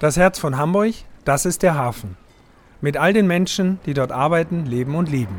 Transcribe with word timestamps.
Das 0.00 0.16
Herz 0.16 0.40
von 0.40 0.58
Hamburg, 0.58 0.92
das 1.24 1.46
ist 1.46 1.62
der 1.62 1.76
Hafen. 1.76 2.16
Mit 2.80 2.96
all 2.96 3.12
den 3.12 3.28
Menschen, 3.28 3.78
die 3.86 3.94
dort 3.94 4.10
arbeiten, 4.10 4.66
leben 4.66 4.96
und 4.96 5.08
lieben. 5.08 5.38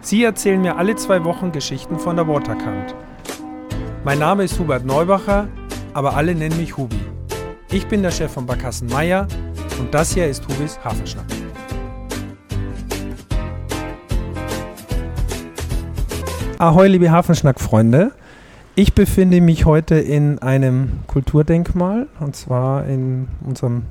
Sie 0.00 0.22
erzählen 0.22 0.62
mir 0.62 0.76
alle 0.76 0.94
zwei 0.94 1.24
Wochen 1.24 1.50
Geschichten 1.50 1.98
von 1.98 2.14
der 2.14 2.28
Waterkant. 2.28 2.94
Mein 4.04 4.20
Name 4.20 4.44
ist 4.44 4.56
Hubert 4.60 4.84
Neubacher, 4.84 5.48
aber 5.94 6.14
alle 6.14 6.36
nennen 6.36 6.56
mich 6.58 6.76
Hubi. 6.76 7.00
Ich 7.72 7.88
bin 7.88 8.02
der 8.02 8.12
Chef 8.12 8.32
von 8.32 8.46
Barkassen 8.46 8.88
Meier 8.88 9.26
und 9.80 9.92
das 9.92 10.14
hier 10.14 10.28
ist 10.28 10.46
Hubis 10.46 10.78
Hafenschnack. 10.84 11.26
Ahoi, 16.58 16.86
liebe 16.86 17.10
Hafenschnack-Freunde. 17.10 18.12
Ich 18.74 18.94
befinde 18.94 19.42
mich 19.42 19.66
heute 19.66 19.96
in 19.96 20.38
einem 20.38 21.00
Kulturdenkmal 21.06 22.06
und 22.20 22.34
zwar 22.34 22.86
in 22.86 23.28
unserem 23.44 23.82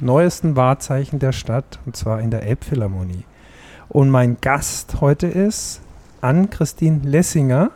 neuesten 0.00 0.56
Wahrzeichen 0.56 1.20
der 1.20 1.30
Stadt 1.30 1.78
und 1.86 1.96
zwar 1.96 2.20
in 2.20 2.32
der 2.32 2.42
Elbphilharmonie. 2.42 3.22
Und 3.88 4.10
mein 4.10 4.36
Gast 4.40 5.00
heute 5.00 5.28
ist 5.28 5.82
Ann-Christine 6.20 7.02
Lessinger. 7.04 7.70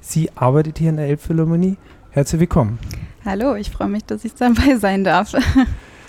Sie 0.00 0.30
arbeitet 0.34 0.78
hier 0.78 0.88
in 0.88 0.96
der 0.96 1.06
Elbphilharmonie. 1.06 1.76
Herzlich 2.12 2.40
willkommen. 2.40 2.78
Hallo, 3.22 3.54
ich 3.54 3.70
freue 3.70 3.88
mich, 3.88 4.06
dass 4.06 4.24
ich 4.24 4.34
dabei 4.34 4.76
sein 4.76 5.04
darf. 5.04 5.34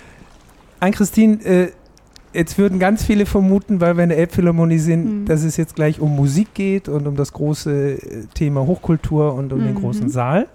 Ann-Christine, 0.80 1.44
äh, 1.44 1.72
jetzt 2.36 2.58
würden 2.58 2.78
ganz 2.78 3.04
viele 3.04 3.26
vermuten, 3.26 3.80
weil 3.80 3.96
wir 3.96 4.04
in 4.04 4.10
der 4.10 4.18
Elbphilharmonie 4.18 4.78
sind, 4.78 5.04
mhm. 5.04 5.24
dass 5.26 5.42
es 5.42 5.56
jetzt 5.56 5.74
gleich 5.74 6.00
um 6.00 6.14
Musik 6.14 6.54
geht 6.54 6.88
und 6.88 7.06
um 7.06 7.16
das 7.16 7.32
große 7.32 7.92
äh, 7.92 8.26
Thema 8.34 8.66
Hochkultur 8.66 9.34
und 9.34 9.52
um 9.52 9.60
mhm. 9.60 9.64
den 9.64 9.74
großen 9.76 10.08
Saal. 10.08 10.46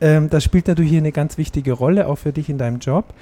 Ähm, 0.00 0.30
das 0.30 0.44
spielt 0.44 0.68
natürlich 0.68 0.90
hier 0.90 1.00
eine 1.00 1.12
ganz 1.12 1.38
wichtige 1.38 1.72
Rolle, 1.72 2.06
auch 2.06 2.16
für 2.16 2.32
dich 2.32 2.48
in 2.48 2.58
deinem 2.58 2.78
Job. 2.78 3.12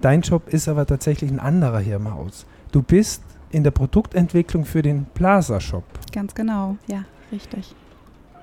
Dein 0.00 0.20
Job 0.20 0.48
ist 0.48 0.68
aber 0.68 0.86
tatsächlich 0.86 1.30
ein 1.30 1.40
anderer 1.40 1.78
hier 1.78 1.96
im 1.96 2.12
Haus. 2.12 2.46
Du 2.72 2.82
bist 2.82 3.22
in 3.50 3.62
der 3.62 3.70
Produktentwicklung 3.70 4.64
für 4.64 4.82
den 4.82 5.06
Plaza 5.14 5.60
Shop. 5.60 5.84
Ganz 6.12 6.34
genau, 6.34 6.76
ja, 6.86 7.04
richtig. 7.32 7.74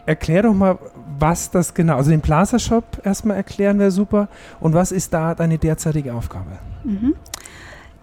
Erklär 0.05 0.43
doch 0.43 0.53
mal, 0.53 0.79
was 1.19 1.51
das 1.51 1.73
genau, 1.73 1.97
also 1.97 2.09
den 2.09 2.21
Plaza 2.21 2.57
Shop 2.57 2.99
erstmal 3.03 3.37
erklären 3.37 3.77
wäre 3.77 3.91
super. 3.91 4.29
Und 4.59 4.73
was 4.73 4.91
ist 4.91 5.13
da 5.13 5.35
deine 5.35 5.57
derzeitige 5.57 6.13
Aufgabe? 6.13 6.57
Mhm. 6.83 7.13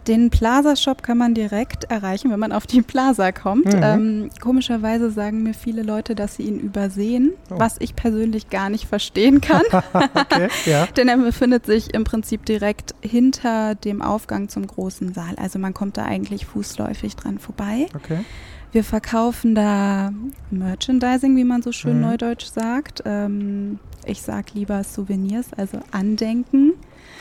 Den 0.08 0.30
Plaza-Shop 0.30 1.02
kann 1.02 1.18
man 1.18 1.34
direkt 1.34 1.84
erreichen, 1.84 2.30
wenn 2.30 2.40
man 2.40 2.50
auf 2.50 2.66
die 2.66 2.80
Plaza 2.80 3.30
kommt. 3.30 3.66
Mhm. 3.66 3.80
Ähm, 3.82 4.30
komischerweise 4.40 5.10
sagen 5.10 5.42
mir 5.42 5.52
viele 5.52 5.82
Leute, 5.82 6.14
dass 6.14 6.36
sie 6.36 6.44
ihn 6.44 6.58
übersehen, 6.58 7.32
oh. 7.50 7.58
was 7.58 7.76
ich 7.78 7.94
persönlich 7.94 8.48
gar 8.48 8.70
nicht 8.70 8.86
verstehen 8.86 9.42
kann. 9.42 9.62
okay, 9.92 10.48
ja. 10.64 10.86
Denn 10.96 11.08
er 11.08 11.18
befindet 11.18 11.66
sich 11.66 11.92
im 11.92 12.04
Prinzip 12.04 12.46
direkt 12.46 12.94
hinter 13.02 13.74
dem 13.74 14.00
Aufgang 14.00 14.48
zum 14.48 14.66
großen 14.66 15.12
Saal. 15.12 15.34
Also 15.36 15.58
man 15.58 15.74
kommt 15.74 15.98
da 15.98 16.06
eigentlich 16.06 16.46
fußläufig 16.46 17.14
dran 17.16 17.38
vorbei. 17.38 17.86
Okay. 17.94 18.24
Wir 18.72 18.84
verkaufen 18.84 19.54
da 19.54 20.10
Merchandising, 20.50 21.36
wie 21.36 21.44
man 21.44 21.60
so 21.60 21.72
schön 21.72 21.96
mhm. 21.96 22.02
neudeutsch 22.02 22.46
sagt. 22.46 23.02
Ähm, 23.04 23.78
ich 24.06 24.22
sage 24.22 24.52
lieber 24.54 24.82
Souvenirs, 24.84 25.52
also 25.54 25.80
Andenken. 25.90 26.72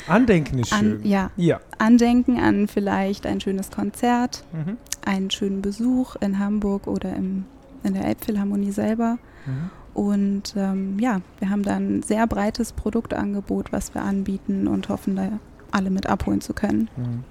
Andenken 0.08 0.60
ist 0.60 0.70
schön. 0.70 0.98
An, 0.98 1.06
ja. 1.06 1.32
ja. 1.36 1.60
Andenken 1.78 2.40
an 2.40 2.68
vielleicht 2.68 3.26
ein 3.26 3.42
schönes 3.42 3.72
Konzert, 3.72 4.44
mhm. 4.54 4.78
einen 5.06 5.30
schönen 5.32 5.62
Besuch 5.62 6.16
in 6.18 6.40
Hamburg 6.40 6.88
oder 6.88 7.16
im, 7.16 7.46
in 7.84 7.94
der 7.94 8.06
Elbphilharmonie 8.06 8.72
selber. 8.72 9.18
Mhm. 9.46 9.70
Und 9.94 10.54
ähm, 10.56 11.00
ja, 11.00 11.22
wir 11.40 11.50
haben 11.50 11.64
dann 11.64 11.98
ein 11.98 12.04
sehr 12.04 12.28
breites 12.28 12.72
Produktangebot, 12.72 13.72
was 13.72 13.96
wir 13.96 14.04
anbieten 14.04 14.68
und 14.68 14.90
hoffen, 14.90 15.16
da 15.16 15.40
alle 15.72 15.90
mit 15.90 16.08
abholen 16.08 16.42
zu 16.42 16.54
können. 16.54 16.90
Mhm. 16.96 17.24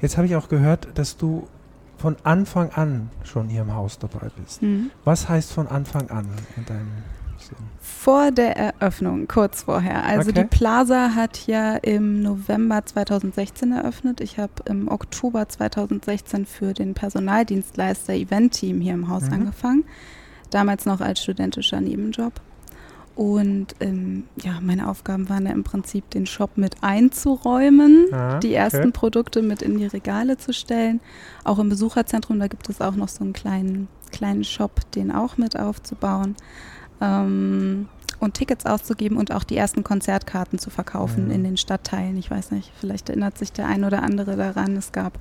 Jetzt 0.00 0.16
habe 0.16 0.26
ich 0.26 0.36
auch 0.36 0.48
gehört, 0.48 0.88
dass 0.94 1.16
du 1.16 1.48
von 1.98 2.16
Anfang 2.24 2.70
an 2.70 3.10
schon 3.22 3.48
hier 3.48 3.62
im 3.62 3.74
Haus 3.74 3.98
dabei 3.98 4.28
bist. 4.36 4.62
Mhm. 4.62 4.90
Was 5.04 5.28
heißt 5.28 5.52
von 5.52 5.68
Anfang 5.68 6.10
an 6.10 6.26
in 6.56 6.64
deinem 6.64 6.92
vor 7.80 8.32
der 8.32 8.56
Eröffnung, 8.56 9.28
kurz 9.28 9.62
vorher. 9.62 10.04
Also 10.04 10.30
okay. 10.30 10.42
die 10.42 10.48
Plaza 10.48 11.14
hat 11.14 11.46
ja 11.46 11.76
im 11.76 12.22
November 12.22 12.84
2016 12.84 13.72
eröffnet. 13.72 14.20
Ich 14.20 14.38
habe 14.38 14.52
im 14.64 14.88
Oktober 14.88 15.48
2016 15.48 16.46
für 16.46 16.72
den 16.72 16.94
Personaldienstleister 16.94 18.14
Event-Team 18.14 18.80
hier 18.80 18.94
im 18.94 19.08
Haus 19.08 19.24
mhm. 19.24 19.34
angefangen. 19.34 19.84
Damals 20.50 20.84
noch 20.84 21.00
als 21.00 21.22
studentischer 21.22 21.80
Nebenjob. 21.80 22.40
Und 23.14 23.74
ähm, 23.80 24.24
ja, 24.42 24.58
meine 24.60 24.88
Aufgaben 24.88 25.28
waren 25.28 25.46
ja 25.46 25.52
im 25.52 25.64
Prinzip, 25.64 26.08
den 26.10 26.26
Shop 26.26 26.56
mit 26.56 26.76
einzuräumen, 26.82 28.06
ah, 28.12 28.38
die 28.38 28.54
ersten 28.54 28.78
okay. 28.78 28.90
Produkte 28.92 29.42
mit 29.42 29.60
in 29.60 29.76
die 29.76 29.86
Regale 29.86 30.38
zu 30.38 30.52
stellen. 30.52 31.00
Auch 31.44 31.58
im 31.58 31.68
Besucherzentrum, 31.68 32.40
da 32.40 32.48
gibt 32.48 32.68
es 32.68 32.80
auch 32.80 32.96
noch 32.96 33.08
so 33.08 33.22
einen 33.22 33.32
kleinen, 33.34 33.88
kleinen 34.12 34.44
Shop, 34.44 34.90
den 34.92 35.12
auch 35.12 35.36
mit 35.36 35.58
aufzubauen 35.58 36.36
ähm, 37.02 37.88
und 38.20 38.34
Tickets 38.34 38.64
auszugeben 38.64 39.16
und 39.16 39.32
auch 39.32 39.44
die 39.44 39.56
ersten 39.56 39.82
Konzertkarten 39.82 40.58
zu 40.58 40.70
verkaufen 40.70 41.26
mhm. 41.26 41.30
in 41.32 41.44
den 41.44 41.56
Stadtteilen. 41.56 42.16
Ich 42.16 42.30
weiß 42.30 42.52
nicht, 42.52 42.72
vielleicht 42.78 43.08
erinnert 43.08 43.36
sich 43.36 43.52
der 43.52 43.66
ein 43.66 43.84
oder 43.84 44.02
andere 44.02 44.36
daran. 44.36 44.76
Es 44.76 44.92
gab 44.92 45.18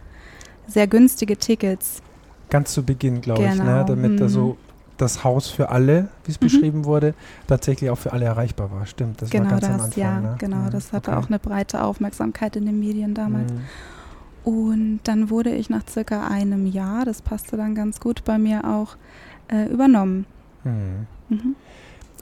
sehr 0.68 0.88
günstige 0.88 1.36
Tickets. 1.38 2.02
Ganz 2.50 2.74
zu 2.74 2.84
Beginn, 2.84 3.22
glaube 3.22 3.42
genau. 3.42 3.54
ich, 3.54 3.60
ne? 3.60 3.66
Genau. 3.66 3.84
damit 3.84 4.12
mhm. 4.12 4.18
da 4.18 4.30
so 4.30 4.58
das 4.98 5.24
Haus 5.24 5.48
für 5.48 5.70
alle, 5.70 6.10
wie 6.26 6.32
es 6.32 6.40
mhm. 6.40 6.46
beschrieben 6.46 6.86
wurde, 6.86 7.16
tatsächlich 7.48 7.90
auch 7.90 7.98
für 7.98 8.14
alle 8.14 8.26
erreichbar 8.26 8.72
war. 8.72 8.86
Stimmt, 8.86 9.22
das 9.22 9.32
genau 9.32 9.46
war 9.46 9.52
ganz 9.52 9.62
das, 9.62 9.70
am 9.72 9.82
Anfang. 9.82 10.04
Ja, 10.04 10.20
ne? 10.20 10.36
genau, 10.38 10.58
mhm. 10.58 10.70
das 10.70 10.94
hatte 10.94 11.12
okay. 11.12 11.20
auch 11.20 11.28
eine 11.28 11.40
breite 11.40 11.84
Aufmerksamkeit 11.84 12.56
in 12.56 12.68
den 12.68 12.80
Medien 12.80 13.16
damals. 13.16 13.52
Mhm. 13.52 13.62
Und 14.44 15.00
dann 15.04 15.30
wurde 15.30 15.52
ich 15.52 15.70
nach 15.70 15.84
circa 15.88 16.28
einem 16.28 16.68
Jahr, 16.68 17.06
das 17.06 17.22
passte 17.22 17.58
dann 17.58 17.74
ganz 17.74 18.00
gut 18.00 18.24
bei 18.24 18.38
mir 18.38 18.64
auch, 18.66 18.96
äh, 19.48 19.66
übernommen. 19.66 20.26
Mhm. 20.64 21.08
Mhm. 21.32 21.56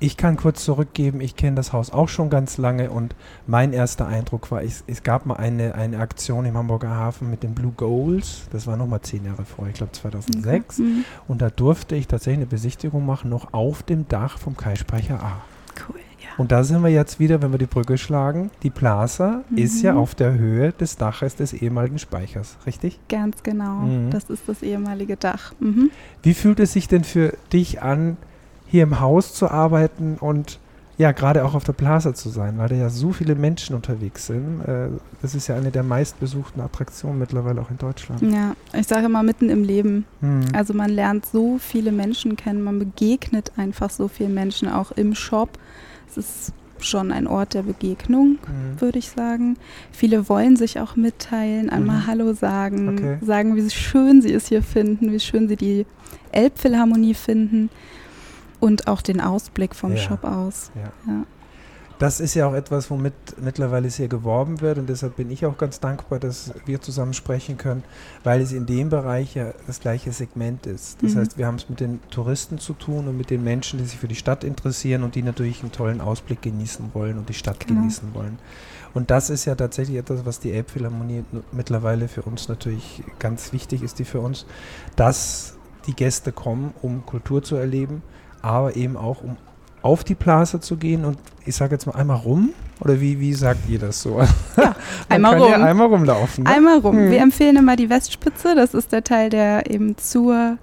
Ich 0.02 0.16
kann 0.16 0.38
kurz 0.38 0.64
zurückgeben, 0.64 1.20
ich 1.20 1.36
kenne 1.36 1.58
das 1.58 1.74
Haus 1.74 1.92
auch 1.92 2.08
schon 2.08 2.30
ganz 2.30 2.58
lange 2.58 2.90
und 2.90 3.16
mein 3.48 3.74
erster 3.74 4.08
Eindruck 4.08 4.50
war, 4.50 4.64
es, 4.64 4.86
es 4.88 5.04
gab 5.04 5.26
mal 5.26 5.36
eine, 5.36 5.76
eine 5.76 6.00
Aktion 6.00 6.46
im 6.46 6.56
Hamburger 6.56 6.90
Hafen 6.90 7.30
mit 7.30 7.44
den 7.44 7.54
Blue 7.54 7.74
Goals, 7.76 8.44
das 8.52 8.66
war 8.66 8.78
nochmal 8.78 9.02
zehn 9.02 9.26
Jahre 9.26 9.44
vor, 9.44 9.68
ich 9.68 9.74
glaube 9.74 9.92
2006 9.92 10.78
mhm. 10.78 11.04
und 11.28 11.42
da 11.42 11.50
durfte 11.50 11.98
ich 11.98 12.08
tatsächlich 12.08 12.40
eine 12.40 12.46
Besichtigung 12.46 13.06
machen, 13.06 13.30
noch 13.30 13.54
auf 13.54 13.84
dem 13.84 14.08
Dach 14.08 14.38
vom 14.38 14.56
Kaispeicher 14.56 15.22
A. 15.22 15.42
Cool, 15.90 16.00
ja. 16.22 16.30
Und 16.38 16.54
da 16.54 16.64
sind 16.64 16.82
wir 16.82 16.90
jetzt 16.90 17.20
wieder, 17.20 17.42
wenn 17.42 17.52
wir 17.52 17.60
die 17.60 17.66
Brücke 17.66 17.98
schlagen, 17.98 18.52
die 18.64 18.70
Plaza 18.70 19.44
mhm. 19.50 19.58
ist 19.58 19.82
ja 19.82 19.96
auf 19.96 20.16
der 20.16 20.34
Höhe 20.36 20.72
des 20.72 20.96
Daches 20.96 21.36
des 21.36 21.52
ehemaligen 21.52 22.00
Speichers, 22.00 22.56
richtig? 22.66 23.02
Ganz 23.10 23.44
genau, 23.44 23.82
mhm. 23.82 24.12
das 24.12 24.30
ist 24.30 24.48
das 24.48 24.64
ehemalige 24.64 25.18
Dach. 25.18 25.52
Mhm. 25.60 25.92
Wie 26.24 26.34
fühlt 26.34 26.62
es 26.62 26.72
sich 26.72 26.88
denn 26.88 27.04
für 27.04 27.34
dich 27.52 27.82
an, 27.82 28.16
hier 28.70 28.84
im 28.84 29.00
Haus 29.00 29.34
zu 29.34 29.50
arbeiten 29.50 30.18
und 30.20 30.60
ja, 31.00 31.14
gerade 31.14 31.46
auch 31.46 31.54
auf 31.56 31.64
der 31.64 31.72
Plaza 31.72 32.14
zu 32.14 32.28
sein, 32.28 32.58
weil 32.58 32.68
da 32.68 32.76
ja 32.76 32.90
so 32.90 33.14
viele 33.14 33.34
Menschen 33.34 33.74
unterwegs 33.74 34.28
sind. 34.28 34.60
Äh, 34.68 34.90
das 35.22 35.34
ist 35.34 35.48
ja 35.48 35.56
eine 35.56 35.72
der 35.72 35.82
meistbesuchten 35.82 36.62
Attraktionen 36.62 37.18
mittlerweile 37.18 37.62
auch 37.62 37.72
in 37.72 37.78
Deutschland. 37.78 38.22
Ja, 38.22 38.54
ich 38.74 38.86
sage 38.86 39.06
immer 39.06 39.24
mitten 39.24 39.50
im 39.50 39.64
Leben. 39.64 40.06
Hm. 40.20 40.42
Also 40.52 40.74
man 40.74 40.90
lernt 40.90 41.26
so 41.26 41.58
viele 41.58 41.94
Menschen 41.94 42.36
kennen, 42.36 42.62
man 42.62 42.80
begegnet 42.80 43.54
einfach 43.56 43.90
so 43.90 44.10
vielen 44.10 44.34
Menschen 44.34 44.68
auch 44.68 44.92
im 44.92 45.16
Shop. 45.16 45.58
Es 46.10 46.18
ist 46.18 46.54
schon 46.80 47.14
ein 47.14 47.28
Ort 47.28 47.54
der 47.54 47.64
Begegnung, 47.64 48.40
mhm. 48.48 48.80
würde 48.80 49.00
ich 49.00 49.10
sagen. 49.10 49.58
Viele 49.92 50.30
wollen 50.30 50.56
sich 50.56 50.80
auch 50.80 50.96
mitteilen, 50.96 51.70
einmal 51.70 51.98
mhm. 51.98 52.08
Hallo 52.08 52.34
sagen, 52.34 52.90
okay. 52.90 53.18
sagen, 53.22 53.58
wie 53.58 53.70
schön 53.70 54.22
sie 54.22 54.34
es 54.34 54.48
hier 54.48 54.64
finden, 54.64 55.12
wie 55.12 55.20
schön 55.20 55.50
sie 55.50 55.58
die 55.58 55.86
Elbphilharmonie 56.32 57.16
finden 57.16 57.70
und 58.60 58.88
auch 58.88 59.02
den 59.02 59.22
Ausblick 59.22 59.76
vom 59.76 59.96
ja. 59.96 59.98
Shop 59.98 60.24
aus. 60.24 60.72
Ja. 60.76 60.92
ja. 61.08 61.26
Das 62.00 62.22
ist 62.22 62.34
ja 62.34 62.48
auch 62.48 62.54
etwas, 62.54 62.90
womit 62.90 63.14
mittlerweile 63.42 63.90
sehr 63.90 64.08
geworben 64.08 64.62
wird 64.62 64.78
und 64.78 64.88
deshalb 64.88 65.18
bin 65.18 65.30
ich 65.30 65.46
auch 65.46 65.58
ganz 65.58 65.82
dankbar, 65.82 66.18
dass 66.18 66.54
wir 66.66 66.80
zusammen 66.80 67.14
sprechen 67.14 67.58
können, 67.58 67.84
weil 68.24 68.40
es 68.40 68.54
in 68.54 68.66
dem 68.66 68.88
Bereich 68.88 69.36
ja 69.36 69.54
das 69.68 69.82
gleiche 69.82 70.14
Segment 70.14 70.66
ist. 70.66 71.04
Das 71.04 71.14
mhm. 71.14 71.20
heißt, 71.20 71.38
wir 71.38 71.46
haben 71.46 71.56
es 71.56 71.68
mit 71.68 71.82
den 71.82 72.00
Touristen 72.10 72.58
zu 72.58 72.72
tun 72.72 73.10
und 73.10 73.18
mit 73.18 73.30
den 73.30 73.44
Menschen, 73.44 73.80
die 73.80 73.86
sich 73.86 74.00
für 74.00 74.08
die 74.08 74.16
Stadt 74.16 74.46
interessieren 74.46 75.04
und 75.04 75.16
die 75.16 75.22
natürlich 75.22 75.62
einen 75.62 75.74
tollen 75.74 76.00
Ausblick 76.00 76.42
genießen 76.42 76.92
wollen 76.94 77.18
und 77.18 77.28
die 77.28 77.34
Stadt 77.34 77.68
genau. 77.68 77.82
genießen 77.82 78.14
wollen. 78.14 78.40
Und 78.94 79.12
das 79.12 79.30
ist 79.30 79.44
ja 79.44 79.56
tatsächlich 79.56 79.98
etwas, 79.98 80.26
was 80.26 80.40
die 80.40 80.54
Elbphilharmonie 80.54 81.26
mittlerweile 81.52 82.08
für 82.08 82.22
uns 82.22 82.48
natürlich 82.48 83.04
ganz 83.20 83.52
wichtig 83.52 83.84
ist, 83.84 84.00
die 84.00 84.06
für 84.06 84.22
uns, 84.22 84.46
dass 84.96 85.58
die 85.86 85.94
Gäste 85.94 86.32
kommen, 86.32 86.74
um 86.82 87.06
Kultur 87.06 87.44
zu 87.44 87.58
erleben 87.58 88.04
aber 88.42 88.76
eben 88.76 88.98
auch 88.98 89.22
um 89.24 89.38
auf 89.82 90.04
die 90.04 90.16
Plaza 90.16 90.60
zu 90.60 90.76
gehen 90.78 91.06
und 91.06 91.18
ich 91.46 91.56
sage 91.56 91.74
jetzt 91.74 91.86
mal 91.86 91.96
einmal 91.96 92.18
rum 92.18 92.50
oder 92.82 93.00
wie, 93.00 93.20
wie 93.20 93.34
sagt 93.34 93.70
ihr 93.70 93.80
das 93.80 94.02
so? 94.02 94.20
Ja, 94.58 94.76
einmal 95.10 95.38
rum. 95.38 95.52
Ja 95.52 95.64
einmal 95.64 95.88
rumlaufen. 95.88 96.44
Ne? 96.44 96.50
Einmal 96.50 96.80
rum. 96.80 96.98
Hm. 96.98 97.12
Wir 97.12 97.22
empfehlen 97.22 97.56
immer 97.56 97.76
die 97.76 97.90
Westspitze, 97.90 98.56
das 98.56 98.74
ist 98.74 98.92
der 98.92 99.04
Teil, 99.04 99.30
der 99.30 99.70
eben 99.72 99.98
zur, 99.98 100.58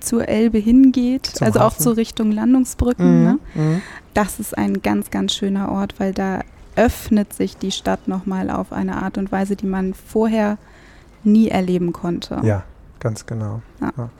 zur 0.00 0.28
Elbe 0.28 0.58
hingeht, 0.58 1.26
Zum 1.26 1.46
also 1.46 1.60
Hafen. 1.60 1.76
auch 1.76 1.78
zur 1.78 1.96
Richtung 1.96 2.30
Landungsbrücken. 2.30 3.18
Mhm. 3.18 3.24
Ne? 3.24 3.38
Mhm. 3.54 3.82
Das 4.14 4.38
ist 4.38 4.56
ein 4.56 4.82
ganz, 4.82 5.10
ganz 5.10 5.34
schöner 5.34 5.72
Ort, 5.72 5.94
weil 5.98 6.12
da 6.12 6.40
öffnet 6.76 7.32
sich 7.32 7.56
die 7.56 7.70
Stadt 7.70 8.08
nochmal 8.08 8.50
auf 8.50 8.72
eine 8.72 9.02
Art 9.02 9.18
und 9.18 9.32
Weise, 9.32 9.56
die 9.56 9.66
man 9.66 9.94
vorher 9.94 10.58
nie 11.24 11.48
erleben 11.48 11.92
konnte. 11.92 12.40
Ja, 12.42 12.64
ganz 13.00 13.26
genau. 13.26 13.62
Ja. 13.80 13.92
Ja. 13.96 14.10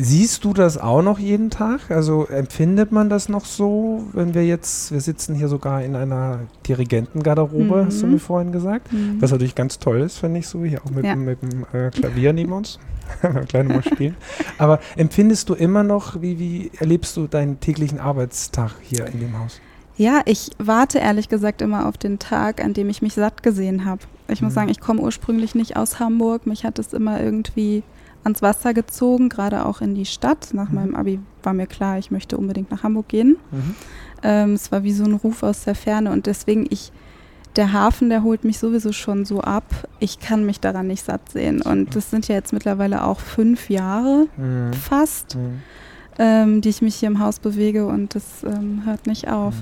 Siehst 0.00 0.44
du 0.44 0.52
das 0.52 0.78
auch 0.78 1.02
noch 1.02 1.18
jeden 1.18 1.50
Tag? 1.50 1.90
Also 1.90 2.24
empfindet 2.26 2.92
man 2.92 3.10
das 3.10 3.28
noch 3.28 3.44
so, 3.44 4.04
wenn 4.12 4.32
wir 4.32 4.46
jetzt, 4.46 4.92
wir 4.92 5.00
sitzen 5.00 5.34
hier 5.34 5.48
sogar 5.48 5.82
in 5.82 5.96
einer 5.96 6.42
Dirigentengarderobe, 6.68 7.82
mhm. 7.82 7.86
hast 7.86 8.02
du 8.02 8.06
mir 8.06 8.20
vorhin 8.20 8.52
gesagt, 8.52 8.92
mhm. 8.92 9.20
was 9.20 9.32
natürlich 9.32 9.56
ganz 9.56 9.80
toll 9.80 10.00
ist, 10.02 10.18
finde 10.18 10.38
ich 10.38 10.46
so, 10.46 10.64
hier 10.64 10.84
auch 10.84 10.90
mit, 10.90 11.04
ja. 11.04 11.16
mit 11.16 11.42
dem 11.42 11.66
äh, 11.72 11.90
Klavier 11.90 12.32
neben 12.32 12.52
uns, 12.52 12.78
kleine 13.48 13.74
mal 13.74 13.82
spielen. 13.82 14.14
Aber 14.56 14.78
empfindest 14.96 15.48
du 15.48 15.54
immer 15.54 15.82
noch, 15.82 16.22
wie, 16.22 16.38
wie 16.38 16.70
erlebst 16.78 17.16
du 17.16 17.26
deinen 17.26 17.58
täglichen 17.58 17.98
Arbeitstag 17.98 18.70
hier 18.82 19.04
in 19.06 19.18
dem 19.18 19.36
Haus? 19.36 19.60
Ja, 19.96 20.22
ich 20.26 20.52
warte 20.58 20.98
ehrlich 20.98 21.28
gesagt 21.28 21.60
immer 21.60 21.86
auf 21.86 21.98
den 21.98 22.20
Tag, 22.20 22.62
an 22.62 22.72
dem 22.72 22.88
ich 22.88 23.02
mich 23.02 23.14
satt 23.14 23.42
gesehen 23.42 23.84
habe. 23.84 24.02
Ich 24.28 24.42
muss 24.42 24.52
mhm. 24.52 24.54
sagen, 24.54 24.68
ich 24.68 24.78
komme 24.78 25.00
ursprünglich 25.00 25.56
nicht 25.56 25.76
aus 25.76 25.98
Hamburg. 25.98 26.46
Mich 26.46 26.64
hat 26.64 26.78
es 26.78 26.92
immer 26.92 27.20
irgendwie 27.20 27.82
ans 28.24 28.42
Wasser 28.42 28.74
gezogen, 28.74 29.28
gerade 29.28 29.66
auch 29.66 29.80
in 29.80 29.94
die 29.94 30.06
Stadt. 30.06 30.48
Nach 30.52 30.68
mhm. 30.68 30.74
meinem 30.74 30.94
Abi 30.94 31.20
war 31.42 31.54
mir 31.54 31.66
klar, 31.66 31.98
ich 31.98 32.10
möchte 32.10 32.36
unbedingt 32.36 32.70
nach 32.70 32.82
Hamburg 32.82 33.08
gehen. 33.08 33.36
Mhm. 33.50 33.74
Ähm, 34.22 34.52
es 34.54 34.72
war 34.72 34.82
wie 34.82 34.92
so 34.92 35.04
ein 35.04 35.14
Ruf 35.14 35.42
aus 35.42 35.64
der 35.64 35.74
Ferne 35.74 36.10
und 36.10 36.26
deswegen 36.26 36.66
ich 36.70 36.92
der 37.56 37.72
Hafen, 37.72 38.08
der 38.08 38.22
holt 38.22 38.44
mich 38.44 38.58
sowieso 38.58 38.92
schon 38.92 39.24
so 39.24 39.40
ab. 39.40 39.64
Ich 39.98 40.20
kann 40.20 40.46
mich 40.46 40.60
daran 40.60 40.86
nicht 40.86 41.04
satt 41.04 41.28
sehen. 41.30 41.60
Und 41.60 41.96
das 41.96 42.10
sind 42.10 42.28
ja 42.28 42.36
jetzt 42.36 42.52
mittlerweile 42.52 43.04
auch 43.04 43.18
fünf 43.18 43.68
Jahre 43.68 44.28
mhm. 44.36 44.72
fast, 44.74 45.34
mhm. 45.34 45.62
ähm, 46.18 46.60
die 46.60 46.68
ich 46.68 46.82
mich 46.82 46.96
hier 46.96 47.08
im 47.08 47.18
Haus 47.18 47.40
bewege 47.40 47.86
und 47.86 48.14
das 48.14 48.44
ähm, 48.44 48.82
hört 48.84 49.06
nicht 49.06 49.28
auf. 49.28 49.54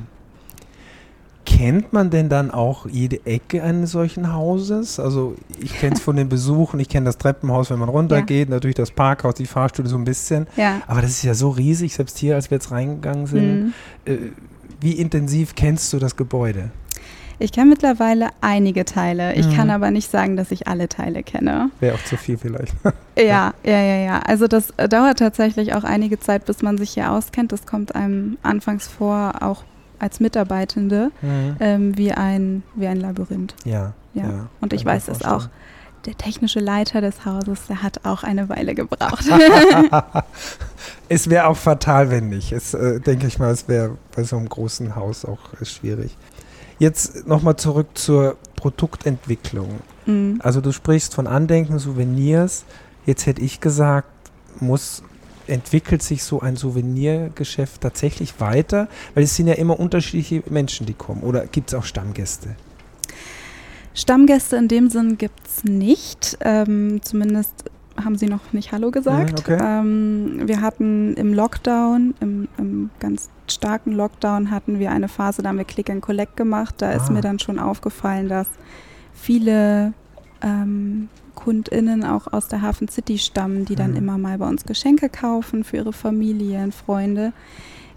Kennt 1.47 1.93
man 1.93 2.11
denn 2.11 2.29
dann 2.29 2.51
auch 2.51 2.87
jede 2.87 3.25
Ecke 3.25 3.63
eines 3.63 3.93
solchen 3.93 4.35
Hauses? 4.35 4.99
Also 4.99 5.37
ich 5.61 5.73
kenne 5.79 5.95
es 5.95 6.03
von 6.03 6.17
den 6.17 6.29
Besuchen, 6.29 6.81
ich 6.81 6.89
kenne 6.89 7.07
das 7.07 7.19
Treppenhaus, 7.19 7.71
wenn 7.71 7.79
man 7.79 7.89
runtergeht, 7.89 8.49
ja. 8.49 8.55
natürlich 8.55 8.75
das 8.75 8.91
Parkhaus, 8.91 9.35
die 9.35 9.47
Fahrstühle 9.47 9.89
so 9.89 9.97
ein 9.97 10.05
bisschen. 10.05 10.49
Ja. 10.57 10.83
Aber 10.89 11.03
das 11.03 11.13
ist 11.13 11.23
ja 11.23 11.35
so 11.35 11.51
riesig, 11.51 11.95
selbst 11.95 12.19
hier, 12.19 12.35
als 12.35 12.51
wir 12.51 12.57
jetzt 12.57 12.73
reingegangen 12.73 13.27
sind. 13.27 13.65
Mhm. 13.65 13.73
Äh, 14.05 14.17
wie 14.81 14.93
intensiv 14.93 15.55
kennst 15.55 15.93
du 15.93 15.99
das 15.99 16.17
Gebäude? 16.17 16.71
Ich 17.39 17.53
kenne 17.53 17.71
mittlerweile 17.71 18.31
einige 18.41 18.85
Teile. 18.85 19.35
Ich 19.35 19.47
mhm. 19.47 19.55
kann 19.55 19.71
aber 19.71 19.91
nicht 19.91 20.11
sagen, 20.11 20.37
dass 20.37 20.51
ich 20.51 20.67
alle 20.67 20.89
Teile 20.89 21.23
kenne. 21.23 21.71
Wäre 21.81 21.95
auch 21.95 22.05
zu 22.05 22.17
viel 22.17 22.39
vielleicht. 22.39 22.75
ja, 23.19 23.53
ja, 23.63 23.83
ja, 23.83 23.97
ja. 23.97 24.19
Also 24.21 24.47
das 24.49 24.73
dauert 24.89 25.19
tatsächlich 25.19 25.75
auch 25.75 25.85
einige 25.85 26.19
Zeit, 26.19 26.47
bis 26.47 26.63
man 26.63 26.79
sich 26.79 26.91
hier 26.91 27.13
auskennt. 27.13 27.53
Das 27.53 27.67
kommt 27.67 27.95
einem 27.95 28.39
anfangs 28.43 28.89
vor, 28.89 29.43
auch 29.43 29.65
als 29.99 30.21
Mitarbeitende 30.21 31.11
mhm. 31.23 31.57
ähm, 31.61 31.97
wie, 31.97 32.13
ein, 32.13 32.63
wie 32.75 32.87
ein 32.87 32.99
Labyrinth. 32.99 33.55
Ja. 33.65 33.95
ja. 34.15 34.23
ja 34.23 34.49
Und 34.61 34.73
ich 34.73 34.85
weiß 34.85 35.09
es 35.09 35.23
auch. 35.23 35.49
Der 36.05 36.17
technische 36.17 36.61
Leiter 36.61 37.01
des 37.01 37.25
Hauses, 37.25 37.67
der 37.67 37.83
hat 37.83 38.05
auch 38.05 38.23
eine 38.23 38.49
Weile 38.49 38.77
gebraucht. 38.77 39.25
es 41.09 41.29
wäre 41.29 41.49
auch 41.49 41.57
fatal, 41.57 42.11
wenn 42.11 42.29
nicht. 42.29 42.53
Es 42.53 42.75
äh, 42.75 43.01
denke 43.01 43.27
ich 43.27 43.41
mal, 43.41 43.51
es 43.51 43.67
wäre 43.67 43.99
bei 44.15 44.23
so 44.23 44.37
einem 44.37 44.49
großen 44.49 44.95
Haus 44.95 45.25
auch 45.25 45.41
äh, 45.61 45.65
schwierig. 45.65 46.17
Jetzt 46.79 47.27
nochmal 47.27 47.57
zurück 47.57 47.89
zur 47.95 48.37
Produktentwicklung. 48.55 49.81
Mhm. 50.05 50.41
Also 50.45 50.61
du 50.61 50.71
sprichst 50.71 51.13
von 51.13 51.27
Andenken, 51.27 51.81
Souvenirs. 51.81 52.65
Jetzt 53.05 53.27
hätte 53.27 53.43
ich 53.43 53.61
gesagt, 53.61 54.09
muss 54.61 55.03
entwickelt 55.49 56.03
sich 56.03 56.23
so 56.23 56.41
ein 56.41 56.57
Souvenirgeschäft 56.57 57.81
tatsächlich 57.81 58.41
weiter? 58.41 58.89
Weil 59.15 59.25
es 59.25 59.37
sind 59.37 59.47
ja 59.47 59.55
immer 59.55 59.79
unterschiedliche 59.79 60.43
Menschen, 60.51 60.87
die 60.87 60.95
kommen. 60.95 61.23
Oder 61.23 61.47
gibt 61.47 61.71
es 61.71 61.75
auch 61.75 61.85
Stammgäste? 61.85 62.57
Stammgäste 63.95 64.57
in 64.57 64.69
dem 64.69 64.91
Sinn 64.91 65.17
gibt 65.17 65.47
es 65.47 65.65
nicht. 65.65 66.37
Ähm, 66.41 67.01
zumindest 67.03 67.65
haben 68.03 68.17
sie 68.17 68.27
noch 68.27 68.53
nicht 68.53 68.73
Hallo 68.73 68.91
gesagt. 68.91 69.41
Okay. 69.41 69.59
Ähm, 69.61 70.43
wir 70.45 70.61
hatten 70.61 71.15
im 71.15 71.33
Lockdown, 71.33 72.15
im, 72.21 72.49
im, 72.59 72.91
ganz 73.01 73.31
starken 73.49 73.93
Lockdown, 73.93 74.51
hatten 74.51 74.79
wir 74.79 74.91
eine 74.91 75.09
Phase, 75.09 75.43
da 75.43 75.49
haben 75.49 75.59
wir 75.59 75.65
Click 75.65 75.89
and 75.89 76.03
Collect 76.03 76.37
gemacht. 76.37 76.77
Da 76.79 76.91
ah. 76.91 76.93
ist 76.93 77.11
mir 77.11 77.23
dann 77.23 77.39
schon 77.39 77.59
aufgefallen, 77.59 78.29
dass 78.29 78.49
viele 79.15 79.95
ähm, 80.43 81.09
KundInnen 81.37 82.05
auch 82.05 82.33
aus 82.33 82.49
der 82.49 82.63
Hafen 82.63 82.89
City 82.89 83.19
stammen, 83.19 83.65
die 83.65 83.77
dann 83.77 83.93
mhm. 83.93 83.97
immer 83.99 84.19
mal 84.19 84.39
bei 84.39 84.49
uns 84.49 84.65
Geschenke 84.65 85.09
kaufen 85.09 85.63
für 85.63 85.77
ihre 85.77 85.93
Familien, 85.93 86.73
Freunde. 86.73 87.33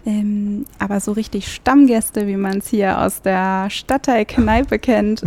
Ähm, 0.06 0.64
aber 0.78 1.00
so 1.00 1.12
richtig 1.12 1.52
Stammgäste, 1.52 2.26
wie 2.26 2.36
man 2.36 2.58
es 2.58 2.68
hier 2.68 3.00
aus 3.00 3.22
der 3.22 3.68
Stadtteil-Kneipe 3.68 4.78
kennt, 4.78 5.24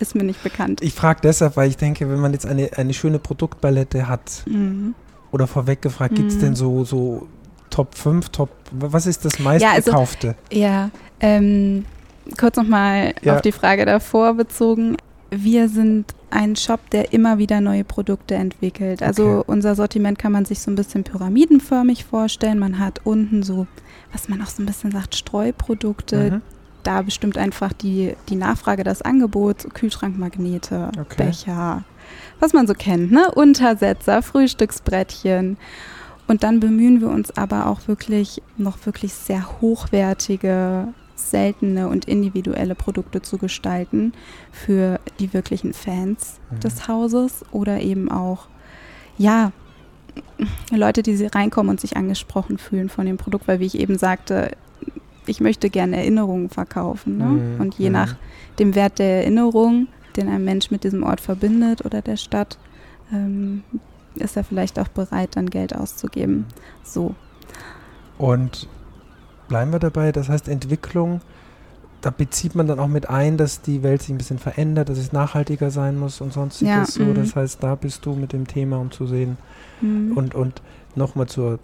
ist 0.00 0.14
mir 0.14 0.24
nicht 0.24 0.42
bekannt. 0.42 0.80
Ich 0.82 0.94
frage 0.94 1.20
deshalb, 1.22 1.56
weil 1.56 1.68
ich 1.68 1.76
denke, 1.76 2.08
wenn 2.08 2.18
man 2.18 2.32
jetzt 2.32 2.46
eine, 2.46 2.70
eine 2.76 2.94
schöne 2.94 3.18
Produktpalette 3.18 4.08
hat, 4.08 4.42
mhm. 4.46 4.94
oder 5.30 5.46
vorweg 5.46 5.82
gefragt, 5.82 6.12
mhm. 6.12 6.16
gibt 6.16 6.30
es 6.30 6.38
denn 6.38 6.56
so, 6.56 6.84
so 6.84 7.28
Top 7.70 7.94
5, 7.94 8.30
Top, 8.30 8.50
was 8.72 9.06
ist 9.06 9.24
das 9.24 9.38
meistgekaufte? 9.38 10.34
Ja, 10.50 10.88
also, 10.88 10.90
ja 10.90 10.90
ähm, 11.20 11.86
kurz 12.38 12.56
nochmal 12.56 13.14
ja. 13.22 13.36
auf 13.36 13.42
die 13.42 13.52
Frage 13.52 13.86
davor 13.86 14.34
bezogen. 14.34 14.96
Wir 15.30 15.68
sind 15.68 16.14
ein 16.32 16.56
Shop, 16.56 16.90
der 16.90 17.12
immer 17.12 17.38
wieder 17.38 17.60
neue 17.60 17.84
Produkte 17.84 18.34
entwickelt. 18.34 19.02
Also 19.02 19.38
okay. 19.38 19.44
unser 19.46 19.74
Sortiment 19.74 20.18
kann 20.18 20.32
man 20.32 20.44
sich 20.44 20.60
so 20.60 20.70
ein 20.70 20.74
bisschen 20.74 21.04
pyramidenförmig 21.04 22.04
vorstellen. 22.04 22.58
Man 22.58 22.78
hat 22.78 23.00
unten 23.04 23.42
so, 23.42 23.66
was 24.12 24.28
man 24.28 24.40
auch 24.42 24.46
so 24.46 24.62
ein 24.62 24.66
bisschen 24.66 24.90
sagt, 24.90 25.14
Streuprodukte. 25.14 26.32
Mhm. 26.32 26.42
Da 26.82 27.02
bestimmt 27.02 27.38
einfach 27.38 27.72
die, 27.72 28.14
die 28.28 28.34
Nachfrage, 28.34 28.82
das 28.82 29.02
Angebot, 29.02 29.72
Kühlschrankmagnete, 29.72 30.90
okay. 30.98 31.26
Becher, 31.26 31.84
was 32.40 32.52
man 32.52 32.66
so 32.66 32.74
kennt, 32.74 33.12
ne? 33.12 33.30
Untersetzer, 33.30 34.20
Frühstücksbrettchen. 34.20 35.58
Und 36.26 36.42
dann 36.42 36.58
bemühen 36.58 37.00
wir 37.00 37.08
uns 37.08 37.36
aber 37.36 37.66
auch 37.66 37.86
wirklich 37.86 38.42
noch 38.56 38.84
wirklich 38.84 39.12
sehr 39.12 39.60
hochwertige 39.60 40.88
seltene 41.30 41.88
und 41.88 42.06
individuelle 42.06 42.74
Produkte 42.74 43.22
zu 43.22 43.38
gestalten 43.38 44.12
für 44.50 45.00
die 45.18 45.32
wirklichen 45.32 45.72
Fans 45.72 46.40
mhm. 46.50 46.60
des 46.60 46.88
Hauses 46.88 47.44
oder 47.52 47.80
eben 47.80 48.10
auch, 48.10 48.48
ja, 49.18 49.52
Leute, 50.70 51.02
die 51.02 51.24
reinkommen 51.26 51.70
und 51.70 51.80
sich 51.80 51.96
angesprochen 51.96 52.58
fühlen 52.58 52.88
von 52.88 53.06
dem 53.06 53.16
Produkt, 53.16 53.48
weil 53.48 53.60
wie 53.60 53.66
ich 53.66 53.78
eben 53.78 53.96
sagte, 53.96 54.50
ich 55.26 55.40
möchte 55.40 55.70
gerne 55.70 55.96
Erinnerungen 55.96 56.50
verkaufen. 56.50 57.18
Ne? 57.18 57.24
Mhm. 57.24 57.60
Und 57.60 57.74
je 57.76 57.88
mhm. 57.88 57.94
nach 57.94 58.16
dem 58.58 58.74
Wert 58.74 58.98
der 58.98 59.22
Erinnerung, 59.22 59.88
den 60.16 60.28
ein 60.28 60.44
Mensch 60.44 60.70
mit 60.70 60.84
diesem 60.84 61.02
Ort 61.04 61.20
verbindet 61.20 61.84
oder 61.84 62.02
der 62.02 62.16
Stadt, 62.16 62.58
ähm, 63.12 63.62
ist 64.16 64.36
er 64.36 64.44
vielleicht 64.44 64.78
auch 64.78 64.88
bereit, 64.88 65.36
dann 65.36 65.48
Geld 65.48 65.74
auszugeben. 65.74 66.46
So. 66.82 67.14
Und 68.18 68.68
bleiben 69.52 69.70
wir 69.70 69.80
dabei. 69.80 70.12
Das 70.12 70.30
heißt, 70.30 70.48
Entwicklung, 70.48 71.20
da 72.00 72.08
bezieht 72.08 72.54
man 72.54 72.66
dann 72.66 72.78
auch 72.78 72.88
mit 72.88 73.10
ein, 73.10 73.36
dass 73.36 73.60
die 73.60 73.82
Welt 73.82 74.00
sich 74.00 74.08
ein 74.08 74.16
bisschen 74.16 74.38
verändert, 74.38 74.88
dass 74.88 74.96
es 74.96 75.12
nachhaltiger 75.12 75.70
sein 75.70 75.98
muss 75.98 76.22
und 76.22 76.32
sonstiges 76.32 76.74
ja, 76.74 76.86
so. 76.86 77.04
Mhm. 77.04 77.16
Das 77.16 77.36
heißt, 77.36 77.62
da 77.62 77.74
bist 77.74 78.06
du 78.06 78.14
mit 78.14 78.32
dem 78.32 78.46
Thema, 78.46 78.78
um 78.78 78.90
zu 78.90 79.06
sehen. 79.06 79.36
Mhm. 79.82 80.16
Und, 80.16 80.34
und 80.34 80.62
nochmal 80.94 81.26
zur 81.26 81.58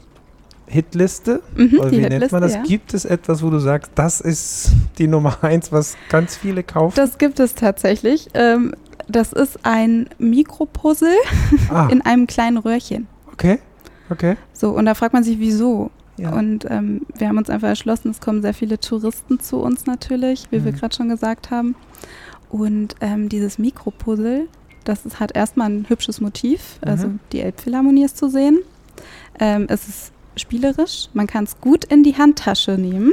Hitliste, 0.67 1.41
mhm, 1.57 1.79
oder 1.79 1.91
wie 1.91 2.01
nennt 2.01 2.31
man 2.31 2.43
das? 2.43 2.57
Ja. 2.57 2.63
Gibt 2.63 2.93
es 2.93 3.07
etwas, 3.07 3.43
wo 3.43 3.49
du 3.49 3.59
sagst, 3.59 3.93
das 3.95 4.21
ist 4.21 4.73
die 4.99 5.07
Nummer 5.07 5.39
eins, 5.43 5.73
was 5.73 5.97
ganz 6.11 6.37
viele 6.37 6.63
kaufen? 6.63 6.95
Das 6.95 7.17
gibt 7.17 7.41
es 7.41 7.55
tatsächlich. 7.55 8.29
Ähm, 8.35 8.75
das 9.09 9.33
ist 9.33 9.61
ein 9.63 10.11
Mikropuzzle 10.19 11.17
ah. 11.71 11.89
in 11.91 12.03
einem 12.03 12.27
kleinen 12.27 12.59
Röhrchen. 12.59 13.07
Okay, 13.33 13.61
okay. 14.11 14.37
So, 14.53 14.73
und 14.73 14.85
da 14.85 14.95
fragt 14.95 15.15
man 15.15 15.25
sich, 15.25 15.39
wieso? 15.39 15.91
Ja. 16.19 16.33
Und 16.33 16.67
ähm, 16.69 17.03
wir 17.17 17.29
haben 17.29 17.39
uns 17.39 17.51
einfach 17.51 17.69
erschlossen, 17.69 18.11
es 18.11 18.21
kommen 18.21 18.43
sehr 18.43 18.55
viele 18.55 18.79
Touristen 18.79 19.41
zu 19.41 19.59
uns 19.59 19.87
natürlich, 19.87 20.45
wie 20.51 20.59
mhm. 20.59 20.65
wir 20.65 20.73
gerade 20.73 20.95
schon 20.95 21.09
gesagt 21.09 21.51
haben. 21.51 21.77
Und 22.51 22.97
ähm, 23.01 23.29
dieses 23.29 23.59
Mikropuzzle, 23.59 24.47
das 24.85 25.07
ist, 25.07 25.21
hat 25.21 25.37
erstmal 25.37 25.71
ein 25.71 25.89
hübsches 25.89 26.21
Motiv, 26.21 26.79
mhm. 26.83 26.89
also 26.89 27.11
die 27.33 27.41
Elbphilharmonie 27.41 28.05
ist 28.05 28.19
zu 28.19 28.29
sehen. 28.29 28.59
Ähm, 29.39 29.67
es 29.69 29.89
ist 29.89 30.13
spielerisch, 30.37 31.09
man 31.15 31.27
kann 31.27 31.45
es 31.45 31.61
gut 31.61 31.85
in 31.85 32.03
die 32.03 32.17
Handtasche 32.17 32.73
nehmen 32.73 33.13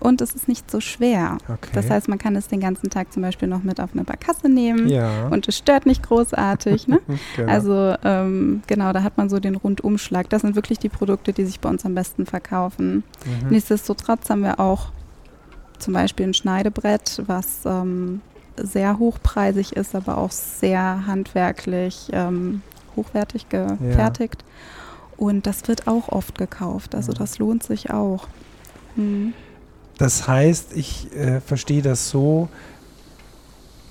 und 0.00 0.20
es 0.20 0.34
ist 0.34 0.48
nicht 0.48 0.70
so 0.70 0.80
schwer. 0.80 1.38
Okay. 1.48 1.70
Das 1.72 1.90
heißt, 1.90 2.08
man 2.08 2.18
kann 2.18 2.36
es 2.36 2.48
den 2.48 2.60
ganzen 2.60 2.90
Tag 2.90 3.12
zum 3.12 3.22
Beispiel 3.22 3.48
noch 3.48 3.62
mit 3.62 3.80
auf 3.80 3.90
eine 3.92 4.04
Barkasse 4.04 4.48
nehmen 4.48 4.88
ja. 4.88 5.28
und 5.28 5.48
es 5.48 5.58
stört 5.58 5.86
nicht 5.86 6.02
großartig. 6.02 6.88
Ne? 6.88 7.00
genau. 7.36 7.52
Also 7.52 7.94
ähm, 8.04 8.62
genau, 8.66 8.92
da 8.92 9.02
hat 9.02 9.16
man 9.16 9.28
so 9.28 9.38
den 9.40 9.56
Rundumschlag. 9.56 10.28
Das 10.30 10.42
sind 10.42 10.54
wirklich 10.54 10.78
die 10.78 10.88
Produkte, 10.88 11.32
die 11.32 11.44
sich 11.44 11.60
bei 11.60 11.68
uns 11.68 11.84
am 11.84 11.94
besten 11.94 12.26
verkaufen. 12.26 13.04
Mhm. 13.24 13.50
Nichtsdestotrotz 13.50 14.28
haben 14.30 14.42
wir 14.42 14.60
auch 14.60 14.90
zum 15.78 15.94
Beispiel 15.94 16.26
ein 16.26 16.34
Schneidebrett, 16.34 17.22
was 17.26 17.60
ähm, 17.64 18.20
sehr 18.56 18.98
hochpreisig 18.98 19.76
ist, 19.76 19.94
aber 19.94 20.18
auch 20.18 20.30
sehr 20.30 21.06
handwerklich 21.06 22.08
ähm, 22.12 22.62
hochwertig 22.96 23.48
gefertigt. 23.48 24.42
Ja. 24.42 25.16
Und 25.16 25.46
das 25.46 25.66
wird 25.68 25.88
auch 25.88 26.08
oft 26.10 26.38
gekauft. 26.38 26.94
Also 26.94 27.12
das 27.12 27.38
lohnt 27.38 27.62
sich 27.62 27.90
auch. 27.90 28.28
Mhm. 28.96 29.34
Das 29.98 30.28
heißt, 30.28 30.76
ich 30.76 31.14
äh, 31.14 31.40
verstehe 31.40 31.82
das 31.82 32.10
so, 32.10 32.48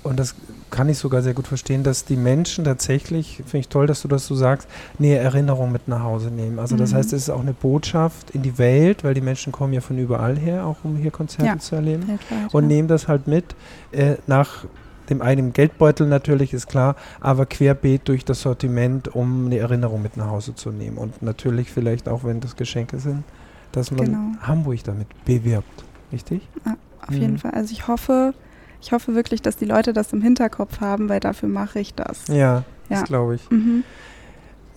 und 0.06 0.20
das 0.20 0.36
kann 0.70 0.88
ich 0.88 0.98
sogar 0.98 1.22
sehr 1.22 1.34
gut 1.34 1.46
verstehen, 1.46 1.82
dass 1.82 2.04
die 2.04 2.16
Menschen 2.16 2.64
tatsächlich, 2.64 3.38
finde 3.38 3.58
ich 3.58 3.68
toll, 3.68 3.86
dass 3.86 4.02
du 4.02 4.08
das 4.08 4.26
so 4.26 4.34
sagst, 4.34 4.68
eine 4.98 5.16
Erinnerung 5.16 5.72
mit 5.72 5.88
nach 5.88 6.02
Hause 6.02 6.30
nehmen. 6.30 6.58
Also 6.58 6.76
das 6.76 6.92
mhm. 6.92 6.96
heißt, 6.96 7.12
es 7.12 7.22
ist 7.22 7.30
auch 7.30 7.40
eine 7.40 7.52
Botschaft 7.52 8.30
in 8.30 8.42
die 8.42 8.58
Welt, 8.58 9.02
weil 9.02 9.14
die 9.14 9.20
Menschen 9.20 9.52
kommen 9.52 9.72
ja 9.72 9.80
von 9.80 9.98
überall 9.98 10.36
her, 10.36 10.66
auch 10.66 10.78
um 10.84 10.96
hier 10.96 11.10
Konzerte 11.10 11.46
ja, 11.46 11.58
zu 11.58 11.76
erleben. 11.76 12.18
Und 12.52 12.64
ja. 12.64 12.68
nehmen 12.68 12.88
das 12.88 13.08
halt 13.08 13.26
mit 13.26 13.56
äh, 13.92 14.16
nach 14.26 14.64
dem 15.08 15.22
eigenen 15.22 15.52
Geldbeutel 15.52 16.06
natürlich, 16.06 16.52
ist 16.52 16.66
klar, 16.66 16.96
aber 17.20 17.46
querbeet 17.46 18.08
durch 18.08 18.24
das 18.24 18.42
Sortiment, 18.42 19.14
um 19.14 19.46
eine 19.46 19.58
Erinnerung 19.58 20.02
mit 20.02 20.16
nach 20.16 20.28
Hause 20.28 20.54
zu 20.54 20.70
nehmen. 20.70 20.98
Und 20.98 21.22
natürlich 21.22 21.70
vielleicht 21.70 22.08
auch, 22.08 22.24
wenn 22.24 22.40
das 22.40 22.56
Geschenke 22.56 22.98
sind, 22.98 23.24
dass 23.72 23.90
man 23.90 24.04
genau. 24.04 24.18
Hamburg 24.42 24.82
damit 24.84 25.06
bewirbt. 25.24 25.85
Richtig? 26.12 26.48
Ja, 26.64 26.76
auf 27.02 27.10
mhm. 27.10 27.20
jeden 27.20 27.38
Fall. 27.38 27.52
Also 27.52 27.72
ich 27.72 27.88
hoffe, 27.88 28.34
ich 28.80 28.92
hoffe 28.92 29.14
wirklich, 29.14 29.42
dass 29.42 29.56
die 29.56 29.64
Leute 29.64 29.92
das 29.92 30.12
im 30.12 30.22
Hinterkopf 30.22 30.80
haben, 30.80 31.08
weil 31.08 31.20
dafür 31.20 31.48
mache 31.48 31.80
ich 31.80 31.94
das. 31.94 32.28
Ja, 32.28 32.34
ja. 32.34 32.64
das 32.88 33.04
glaube 33.04 33.36
ich. 33.36 33.50
Mhm. 33.50 33.84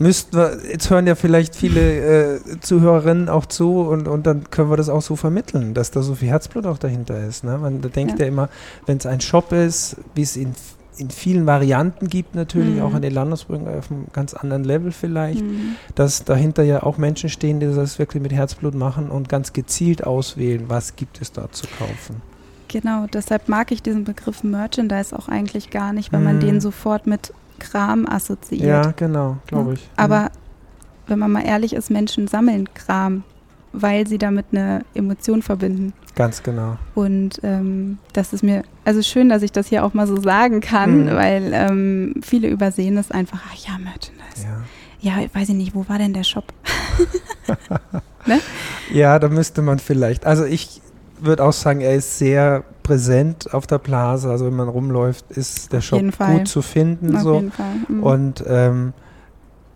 Müssten 0.01 0.37
wir, 0.37 0.59
jetzt 0.71 0.89
hören 0.89 1.07
ja 1.07 1.15
vielleicht 1.15 1.55
viele 1.55 2.37
äh, 2.37 2.39
Zuhörerinnen 2.61 3.27
auch 3.27 3.45
zu 3.45 3.81
und, 3.81 4.07
und 4.07 4.25
dann 4.25 4.49
können 4.49 4.69
wir 4.69 4.77
das 4.77 4.87
auch 4.87 5.01
so 5.01 5.17
vermitteln, 5.17 5.73
dass 5.73 5.91
da 5.91 6.01
so 6.01 6.15
viel 6.15 6.29
Herzblut 6.29 6.65
auch 6.65 6.77
dahinter 6.77 7.21
ist. 7.27 7.43
Ne? 7.43 7.57
Man 7.57 7.81
denkt 7.81 8.17
ja, 8.17 8.25
ja 8.25 8.27
immer, 8.27 8.49
wenn 8.85 8.97
es 8.97 9.05
ein 9.05 9.19
Shop 9.19 9.51
ist, 9.51 9.97
wie 10.15 10.21
es 10.21 10.37
in, 10.37 10.55
in 10.99 11.09
vielen 11.09 11.45
Varianten 11.45 12.07
gibt, 12.07 12.35
natürlich 12.35 12.75
mhm. 12.75 12.81
auch 12.81 12.93
an 12.93 13.01
den 13.01 13.13
Landesbrücken 13.13 13.67
auf 13.67 13.89
einem 13.89 14.07
ganz 14.11 14.33
anderen 14.33 14.63
Level 14.63 14.91
vielleicht, 14.91 15.41
mhm. 15.41 15.75
dass 15.95 16.25
dahinter 16.25 16.63
ja 16.63 16.83
auch 16.83 16.97
Menschen 16.97 17.29
stehen, 17.29 17.59
die 17.59 17.67
das 17.67 17.99
wirklich 17.99 18.21
mit 18.21 18.33
Herzblut 18.33 18.75
machen 18.75 19.09
und 19.09 19.29
ganz 19.29 19.53
gezielt 19.53 20.03
auswählen, 20.03 20.65
was 20.67 20.95
gibt 20.95 21.21
es 21.21 21.31
dort 21.31 21.55
zu 21.55 21.67
kaufen. 21.67 22.21
Genau, 22.67 23.07
deshalb 23.11 23.49
mag 23.49 23.71
ich 23.71 23.81
diesen 23.81 24.03
Begriff 24.03 24.43
Merchandise 24.43 25.17
auch 25.17 25.27
eigentlich 25.27 25.71
gar 25.71 25.93
nicht, 25.93 26.11
weil 26.11 26.19
mhm. 26.19 26.25
man 26.25 26.39
den 26.39 26.61
sofort 26.61 27.07
mit 27.07 27.33
Kram 27.57 28.07
assoziiert. 28.07 28.85
Ja, 28.85 28.91
genau, 28.95 29.37
glaube 29.47 29.73
ich. 29.73 29.89
Aber 29.95 30.23
mhm. 30.23 30.29
wenn 31.07 31.19
man 31.19 31.31
mal 31.31 31.45
ehrlich 31.45 31.73
ist, 31.73 31.89
Menschen 31.89 32.27
sammeln 32.27 32.71
Kram, 32.73 33.23
weil 33.73 34.07
sie 34.07 34.17
damit 34.17 34.47
eine 34.51 34.83
Emotion 34.93 35.41
verbinden. 35.41 35.93
Ganz 36.15 36.43
genau. 36.43 36.77
Und 36.95 37.39
ähm, 37.43 37.97
das 38.13 38.33
ist 38.33 38.43
mir, 38.43 38.63
also 38.85 39.01
schön, 39.01 39.29
dass 39.29 39.41
ich 39.41 39.51
das 39.51 39.67
hier 39.67 39.83
auch 39.85 39.93
mal 39.93 40.07
so 40.07 40.19
sagen 40.19 40.59
kann, 40.61 41.05
mhm. 41.05 41.15
weil 41.15 41.51
ähm, 41.53 42.15
viele 42.21 42.49
übersehen 42.49 42.97
es 42.97 43.11
einfach, 43.11 43.41
ach 43.49 43.55
ja, 43.55 43.77
Merchandise. 43.77 44.47
Ja. 45.01 45.21
ja, 45.21 45.27
weiß 45.33 45.49
ich 45.49 45.55
nicht, 45.55 45.75
wo 45.75 45.87
war 45.87 45.97
denn 45.97 46.13
der 46.13 46.23
Shop? 46.23 46.45
ne? 48.25 48.39
Ja, 48.91 49.19
da 49.19 49.29
müsste 49.29 49.61
man 49.61 49.79
vielleicht, 49.79 50.25
also 50.25 50.45
ich 50.45 50.81
würde 51.21 51.43
auch 51.43 51.53
sagen, 51.53 51.81
er 51.81 51.95
ist 51.95 52.17
sehr 52.17 52.63
präsent 52.83 53.53
auf 53.53 53.67
der 53.67 53.77
Plaza. 53.77 54.31
Also 54.31 54.45
wenn 54.45 54.55
man 54.55 54.67
rumläuft, 54.67 55.31
ist 55.31 55.71
der 55.71 55.79
auf 55.79 55.85
Shop 55.85 56.17
gut 56.17 56.47
zu 56.47 56.61
finden. 56.61 57.15
Auf 57.15 57.21
so. 57.21 57.35
jeden 57.35 57.51
Fall. 57.51 57.75
Mhm. 57.87 58.03
Und 58.03 58.43
ähm, 58.47 58.93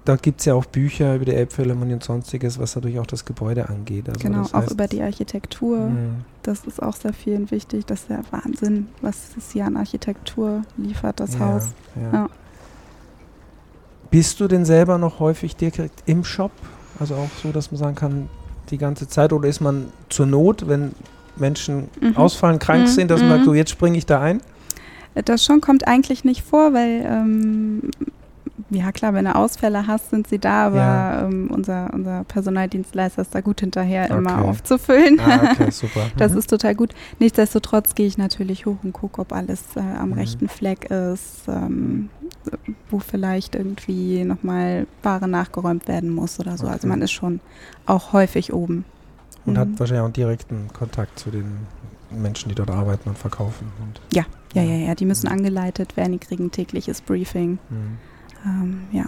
da 0.06 0.18
gibt 0.18 0.42
es 0.42 0.46
ja 0.46 0.54
auch 0.54 0.66
Bücher 0.66 1.16
über 1.16 1.26
die 1.26 1.34
Elbphilharmonie 1.34 1.94
und 1.94 2.04
sonstiges, 2.04 2.60
was 2.60 2.76
natürlich 2.76 3.00
auch 3.00 3.08
das 3.08 3.24
Gebäude 3.24 3.70
angeht. 3.70 4.10
Also 4.10 4.20
genau, 4.20 4.44
auch 4.52 4.70
über 4.70 4.88
die 4.88 5.02
Architektur. 5.02 5.78
Mh. 5.78 6.16
Das 6.44 6.66
ist 6.66 6.82
auch 6.84 6.96
sehr 6.96 7.14
vielen 7.14 7.50
wichtig. 7.52 7.86
Das 7.86 8.02
ist 8.02 8.10
der 8.10 8.24
Wahnsinn, 8.32 8.88
was 9.02 9.30
es 9.38 9.52
hier 9.52 9.66
an 9.66 9.78
Architektur 9.78 10.64
liefert, 10.76 11.22
das 11.22 11.36
ja, 11.36 11.40
Haus. 11.40 11.64
Ja. 11.96 12.14
Ja. 12.14 12.30
Bist 14.12 14.40
du 14.40 14.48
denn 14.48 14.66
selber 14.66 14.98
noch 14.98 15.20
häufig 15.20 15.56
direkt 15.56 16.04
im 16.06 16.24
Shop? 16.26 16.52
Also 17.00 17.16
auch 17.16 17.30
so, 17.42 17.52
dass 17.52 17.72
man 17.72 17.80
sagen 17.80 17.96
kann, 17.96 18.30
die 18.70 18.78
ganze 18.78 19.08
Zeit 19.08 19.32
oder 19.34 19.48
ist 19.48 19.62
man 19.62 19.88
zur 20.10 20.26
Not, 20.26 20.68
wenn 20.68 20.92
Menschen 21.38 21.90
mhm. 22.00 22.18
ausfallen, 22.18 22.60
krank 22.60 22.84
mhm. 22.84 22.88
sind, 22.88 23.12
dass 23.12 23.22
man 23.22 23.30
sagt, 23.30 23.42
mhm. 23.42 23.46
so 23.46 23.54
jetzt 23.54 23.72
springe 23.72 23.98
ich 23.98 24.06
da 24.06 24.22
ein? 24.22 24.42
Das 25.26 25.44
schon 25.44 25.62
kommt 25.62 25.88
eigentlich 25.88 26.24
nicht 26.24 26.44
vor, 26.44 26.74
weil 26.74 27.06
ähm, 27.06 27.92
ja 28.70 28.92
klar, 28.92 29.14
wenn 29.14 29.26
du 29.26 29.36
Ausfälle 29.36 29.88
hast, 29.88 30.12
sind 30.12 30.28
sie 30.28 30.40
da, 30.40 30.68
aber 30.68 30.78
ja. 30.78 31.22
ähm, 31.26 31.50
unser, 31.52 31.92
unser 31.94 32.24
Personaldienstleister 32.26 33.24
ist 33.24 33.34
da 33.34 33.42
gut 33.42 33.62
hinterher, 33.62 34.06
okay. 34.06 34.18
immer 34.18 34.44
aufzufüllen. 34.44 35.20
Ah, 35.20 35.52
okay, 35.52 35.72
super. 35.72 36.02
das 36.18 36.34
mhm. 36.34 36.38
ist 36.38 36.50
total 36.50 36.76
gut. 36.76 36.94
Nichtsdestotrotz 37.20 37.96
gehe 37.96 38.06
ich 38.06 38.18
natürlich 38.18 38.66
hoch 38.66 38.78
und 38.84 38.94
gucke, 38.94 39.22
ob 39.22 39.34
alles 39.34 39.64
äh, 39.76 39.80
am 39.80 40.10
mhm. 40.10 40.14
rechten 40.14 40.50
Fleck 40.50 40.92
ist, 40.92 41.48
ähm, 41.48 42.10
wo 42.90 43.00
vielleicht 43.00 43.56
irgendwie 43.56 44.24
nochmal 44.24 44.86
Ware 45.02 45.28
nachgeräumt 45.28 45.88
werden 45.88 46.10
muss 46.10 46.40
oder 46.40 46.52
so. 46.52 46.66
Also 46.66 46.66
okay. 46.66 46.74
Also 46.74 46.88
man 46.88 47.02
ist 47.02 47.12
schon 47.12 47.40
auch 47.86 48.14
häufig 48.14 48.54
oben 48.54 48.86
und 49.46 49.54
mhm. 49.54 49.58
hat 49.58 49.68
wahrscheinlich 49.78 50.06
auch 50.06 50.14
direkten 50.14 50.68
Kontakt 50.74 51.20
zu 51.20 51.32
den 51.32 51.46
Menschen, 52.12 52.50
die 52.50 52.56
dort 52.56 52.70
arbeiten 52.70 53.10
und 53.10 53.18
verkaufen. 53.18 53.72
Und 53.82 54.00
ja, 54.14 54.26
ja, 54.54 54.62
ja, 54.62 54.88
ja, 54.88 54.96
die 54.96 55.06
müssen 55.06 55.28
mhm. 55.28 55.34
angeleitet 55.34 55.98
werden, 55.98 56.14
die 56.14 56.20
kriegen 56.20 56.46
ein 56.46 56.52
tägliches 56.52 57.02
Briefing. 57.02 57.58
Mhm. 57.70 57.98
Ähm, 58.46 58.82
ja. 58.92 59.06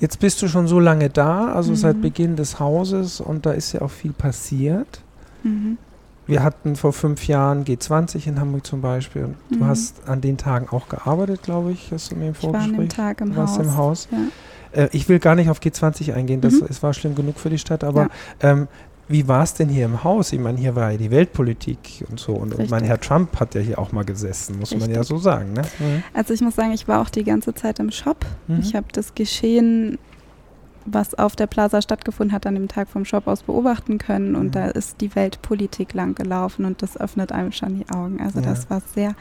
Jetzt 0.00 0.20
bist 0.20 0.40
du 0.42 0.48
schon 0.48 0.68
so 0.68 0.78
lange 0.78 1.10
da, 1.10 1.52
also 1.52 1.72
mhm. 1.72 1.76
seit 1.76 2.00
Beginn 2.00 2.36
des 2.36 2.60
Hauses 2.60 3.20
und 3.20 3.46
da 3.46 3.52
ist 3.52 3.72
ja 3.72 3.82
auch 3.82 3.90
viel 3.90 4.12
passiert. 4.12 5.02
Mhm. 5.42 5.78
Wir 6.26 6.42
hatten 6.42 6.76
vor 6.76 6.92
fünf 6.92 7.26
Jahren 7.26 7.64
G20 7.64 8.26
in 8.26 8.38
Hamburg 8.38 8.66
zum 8.66 8.80
Beispiel 8.80 9.24
und 9.24 9.36
du 9.50 9.64
mhm. 9.64 9.66
hast 9.66 10.06
an 10.08 10.20
den 10.20 10.36
Tagen 10.36 10.68
auch 10.68 10.88
gearbeitet, 10.88 11.42
glaube 11.42 11.72
ich, 11.72 11.90
hast 11.90 12.12
du 12.12 12.16
mir 12.16 12.28
im 12.28 12.34
Vorgespräch. 12.34 12.66
Ich 12.66 12.72
war 12.72 12.78
an 12.78 12.86
dem 12.86 12.88
Tag 12.88 13.20
im 13.22 13.36
Haus. 13.36 13.56
im 13.56 13.76
Haus. 13.76 14.08
Ja. 14.12 14.18
Äh, 14.82 14.88
ich 14.92 15.08
will 15.08 15.18
gar 15.18 15.34
nicht 15.34 15.50
auf 15.50 15.60
G20 15.60 16.12
eingehen, 16.12 16.40
das, 16.40 16.54
es 16.54 16.82
war 16.82 16.94
schlimm 16.94 17.14
genug 17.14 17.38
für 17.38 17.50
die 17.50 17.58
Stadt, 17.58 17.82
aber 17.82 18.02
ja. 18.02 18.50
ähm, 18.50 18.68
wie 19.08 19.26
war 19.26 19.42
es 19.42 19.54
denn 19.54 19.68
hier 19.68 19.86
im 19.86 20.04
Haus? 20.04 20.32
Ich 20.32 20.40
meine, 20.40 20.58
hier 20.58 20.76
war 20.76 20.92
ja 20.92 20.98
die 20.98 21.10
Weltpolitik 21.10 22.04
und 22.10 22.20
so. 22.20 22.32
Und, 22.32 22.54
und 22.54 22.70
mein 22.70 22.84
Herr 22.84 23.00
Trump 23.00 23.40
hat 23.40 23.54
ja 23.54 23.60
hier 23.60 23.78
auch 23.78 23.90
mal 23.90 24.04
gesessen, 24.04 24.58
muss 24.58 24.70
Richtig. 24.70 24.88
man 24.88 24.94
ja 24.94 25.02
so 25.02 25.16
sagen. 25.16 25.54
Ne? 25.54 25.62
Mhm. 25.78 26.02
Also 26.12 26.34
ich 26.34 26.42
muss 26.42 26.54
sagen, 26.54 26.72
ich 26.72 26.86
war 26.88 27.00
auch 27.00 27.08
die 27.08 27.24
ganze 27.24 27.54
Zeit 27.54 27.78
im 27.78 27.90
Shop. 27.90 28.26
Mhm. 28.46 28.60
Ich 28.60 28.74
habe 28.74 28.86
das 28.92 29.14
Geschehen, 29.14 29.98
was 30.84 31.14
auf 31.14 31.36
der 31.36 31.46
Plaza 31.46 31.80
stattgefunden 31.80 32.34
hat, 32.34 32.46
an 32.46 32.54
dem 32.54 32.68
Tag 32.68 32.88
vom 32.88 33.06
Shop 33.06 33.26
aus 33.26 33.42
beobachten 33.42 33.96
können. 33.96 34.36
Und 34.36 34.48
mhm. 34.48 34.52
da 34.52 34.66
ist 34.66 35.00
die 35.00 35.14
Weltpolitik 35.14 35.94
lang 35.94 36.14
gelaufen 36.14 36.66
und 36.66 36.82
das 36.82 36.98
öffnet 36.98 37.32
einem 37.32 37.52
schon 37.52 37.78
die 37.78 37.88
Augen. 37.90 38.20
Also 38.20 38.40
ja. 38.40 38.46
das 38.46 38.68
war 38.68 38.82
sehr, 38.94 39.14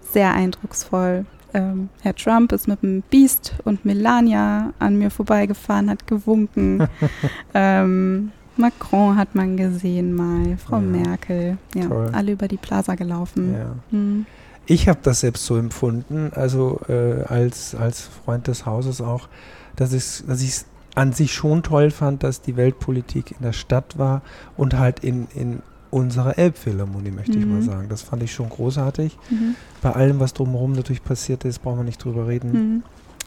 sehr 0.00 0.32
eindrucksvoll. 0.32 1.26
Ähm, 1.54 1.88
Herr 2.02 2.14
Trump 2.14 2.52
ist 2.52 2.68
mit 2.68 2.82
dem 2.82 3.02
Beast 3.10 3.54
und 3.64 3.84
Melania 3.84 4.72
an 4.78 4.96
mir 4.96 5.10
vorbeigefahren, 5.10 5.90
hat 5.90 6.06
gewunken. 6.06 6.86
ähm, 7.54 8.32
Macron 8.56 9.16
hat 9.16 9.34
man 9.34 9.56
gesehen 9.56 10.14
mal, 10.14 10.56
Frau 10.56 10.76
ja. 10.76 10.82
Merkel, 10.82 11.58
ja, 11.74 11.86
Toll. 11.86 12.10
alle 12.12 12.32
über 12.32 12.48
die 12.48 12.56
Plaza 12.56 12.94
gelaufen. 12.94 13.54
Ja. 13.54 13.74
Hm. 13.90 14.26
Ich 14.66 14.88
habe 14.88 15.00
das 15.02 15.20
selbst 15.20 15.44
so 15.44 15.56
empfunden, 15.56 16.30
also 16.34 16.80
äh, 16.88 17.22
als, 17.24 17.74
als 17.74 18.00
Freund 18.02 18.46
des 18.46 18.64
Hauses 18.64 19.00
auch, 19.00 19.28
dass 19.76 19.92
ich 19.92 20.24
dass 20.26 20.42
es 20.42 20.66
an 20.94 21.12
sich 21.12 21.34
schon 21.34 21.62
toll 21.62 21.90
fand, 21.90 22.22
dass 22.22 22.40
die 22.40 22.56
Weltpolitik 22.56 23.32
in 23.32 23.42
der 23.42 23.52
Stadt 23.52 23.98
war 23.98 24.22
und 24.56 24.78
halt 24.78 25.00
in, 25.00 25.26
in 25.34 25.60
unserer 25.90 26.38
Elbphilharmonie, 26.38 27.10
möchte 27.10 27.32
mhm. 27.32 27.38
ich 27.40 27.46
mal 27.46 27.60
mhm. 27.60 27.64
sagen. 27.64 27.88
Das 27.88 28.02
fand 28.02 28.22
ich 28.22 28.32
schon 28.32 28.48
großartig. 28.48 29.18
Mhm. 29.28 29.56
Bei 29.82 29.92
allem, 29.92 30.20
was 30.20 30.34
drumherum 30.34 30.72
natürlich 30.72 31.02
passiert 31.02 31.44
ist, 31.44 31.62
brauchen 31.62 31.78
wir 31.78 31.84
nicht 31.84 32.02
drüber 32.02 32.28
reden. 32.28 32.52
Mhm 32.52 32.82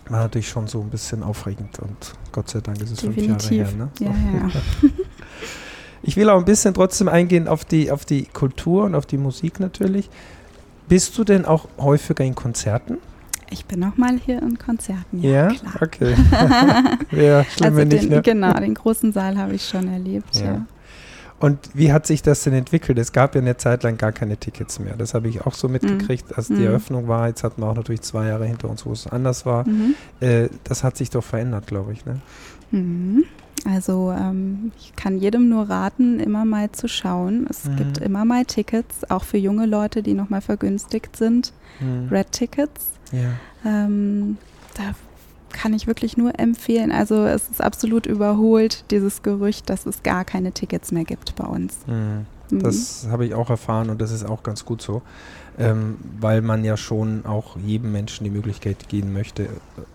war 0.09 0.21
natürlich 0.21 0.49
schon 0.49 0.67
so 0.67 0.81
ein 0.81 0.89
bisschen 0.89 1.23
aufregend 1.23 1.79
und 1.79 2.13
Gott 2.31 2.49
sei 2.49 2.61
Dank 2.61 2.81
ist 2.81 2.91
es 2.91 2.99
Definitiv. 2.99 3.41
fünf 3.41 3.51
Jahre 3.51 3.67
her. 3.67 3.77
Ne? 3.77 3.89
Ja, 3.99 4.09
ja. 4.09 4.49
ich 6.03 6.17
will 6.17 6.29
auch 6.29 6.39
ein 6.39 6.45
bisschen 6.45 6.73
trotzdem 6.73 7.07
eingehen 7.07 7.47
auf 7.47 7.65
die, 7.65 7.91
auf 7.91 8.05
die 8.05 8.25
Kultur 8.25 8.85
und 8.85 8.95
auf 8.95 9.05
die 9.05 9.17
Musik 9.17 9.59
natürlich. 9.59 10.09
Bist 10.87 11.17
du 11.17 11.23
denn 11.23 11.45
auch 11.45 11.67
häufiger 11.77 12.23
in 12.23 12.35
Konzerten? 12.35 12.97
Ich 13.49 13.65
bin 13.65 13.83
auch 13.83 13.97
mal 13.97 14.17
hier 14.17 14.41
in 14.41 14.57
Konzerten. 14.57 15.21
Ja, 15.21 15.31
ja? 15.31 15.47
klar. 15.49 15.73
Okay. 15.81 16.15
ja, 17.11 17.43
schlimm, 17.45 17.75
also 17.75 17.77
den, 17.79 17.87
nicht, 17.87 18.09
ne? 18.09 18.21
Genau, 18.21 18.53
den 18.53 18.73
großen 18.73 19.13
Saal 19.13 19.37
habe 19.37 19.55
ich 19.55 19.67
schon 19.67 19.87
erlebt. 19.87 20.35
Ja. 20.35 20.45
ja. 20.45 20.65
Und 21.39 21.69
wie 21.73 21.93
hat 21.93 22.07
sich 22.07 22.23
das 22.23 22.43
denn 22.43 22.53
entwickelt? 22.53 22.97
Es 22.97 23.11
gab 23.11 23.35
ja 23.35 23.41
eine 23.41 23.57
Zeit 23.57 23.83
lang 23.83 23.97
gar 23.97 24.11
keine 24.11 24.37
Tickets 24.37 24.79
mehr. 24.79 24.95
Das 24.97 25.13
habe 25.13 25.27
ich 25.27 25.41
auch 25.45 25.53
so 25.53 25.69
mitgekriegt, 25.69 26.29
mhm. 26.29 26.33
als 26.35 26.47
die 26.47 26.53
mhm. 26.53 26.65
Eröffnung 26.65 27.07
war. 27.07 27.27
Jetzt 27.27 27.43
hatten 27.43 27.61
wir 27.61 27.67
auch 27.67 27.75
natürlich 27.75 28.01
zwei 28.01 28.27
Jahre 28.27 28.45
hinter 28.45 28.69
uns, 28.69 28.85
wo 28.85 28.91
es 28.91 29.05
anders 29.05 29.45
war. 29.45 29.67
Mhm. 29.67 29.93
Äh, 30.19 30.49
das 30.63 30.83
hat 30.83 30.97
sich 30.97 31.11
doch 31.11 31.23
verändert, 31.23 31.67
glaube 31.67 31.93
ich. 31.93 32.05
Ne? 32.05 32.19
Mhm. 32.71 33.25
Also 33.65 34.13
ähm, 34.17 34.71
ich 34.77 34.95
kann 34.95 35.17
jedem 35.17 35.49
nur 35.49 35.69
raten, 35.69 36.19
immer 36.19 36.45
mal 36.45 36.71
zu 36.71 36.87
schauen. 36.87 37.47
Es 37.49 37.65
mhm. 37.65 37.75
gibt 37.77 37.97
immer 37.97 38.25
mal 38.25 38.45
Tickets, 38.45 39.09
auch 39.09 39.23
für 39.23 39.37
junge 39.37 39.65
Leute, 39.65 40.03
die 40.03 40.13
nochmal 40.13 40.41
vergünstigt 40.41 41.15
sind. 41.15 41.53
Mhm. 41.79 42.07
Red 42.09 42.31
Tickets. 42.31 42.91
Ja. 43.11 43.31
Ähm, 43.65 44.37
da 44.75 44.93
kann 45.51 45.73
ich 45.73 45.87
wirklich 45.87 46.17
nur 46.17 46.39
empfehlen. 46.39 46.91
Also 46.91 47.25
es 47.25 47.49
ist 47.49 47.61
absolut 47.61 48.05
überholt, 48.05 48.83
dieses 48.91 49.23
Gerücht, 49.23 49.69
dass 49.69 49.85
es 49.85 50.03
gar 50.03 50.23
keine 50.23 50.51
Tickets 50.51 50.91
mehr 50.91 51.03
gibt 51.03 51.35
bei 51.35 51.45
uns. 51.45 51.79
Mhm. 51.87 52.25
mhm. 52.51 52.59
Das 52.59 53.07
habe 53.09 53.25
ich 53.25 53.33
auch 53.33 53.49
erfahren 53.49 53.89
und 53.89 53.99
das 54.01 54.11
ist 54.11 54.25
auch 54.25 54.43
ganz 54.43 54.65
gut 54.65 54.81
so, 54.81 55.01
ähm, 55.57 55.97
weil 56.19 56.41
man 56.41 56.63
ja 56.63 56.77
schon 56.77 57.25
auch 57.25 57.57
jedem 57.57 57.91
Menschen 57.91 58.23
die 58.23 58.29
Möglichkeit 58.29 58.87
geben 58.87 59.13
möchte, 59.13 59.49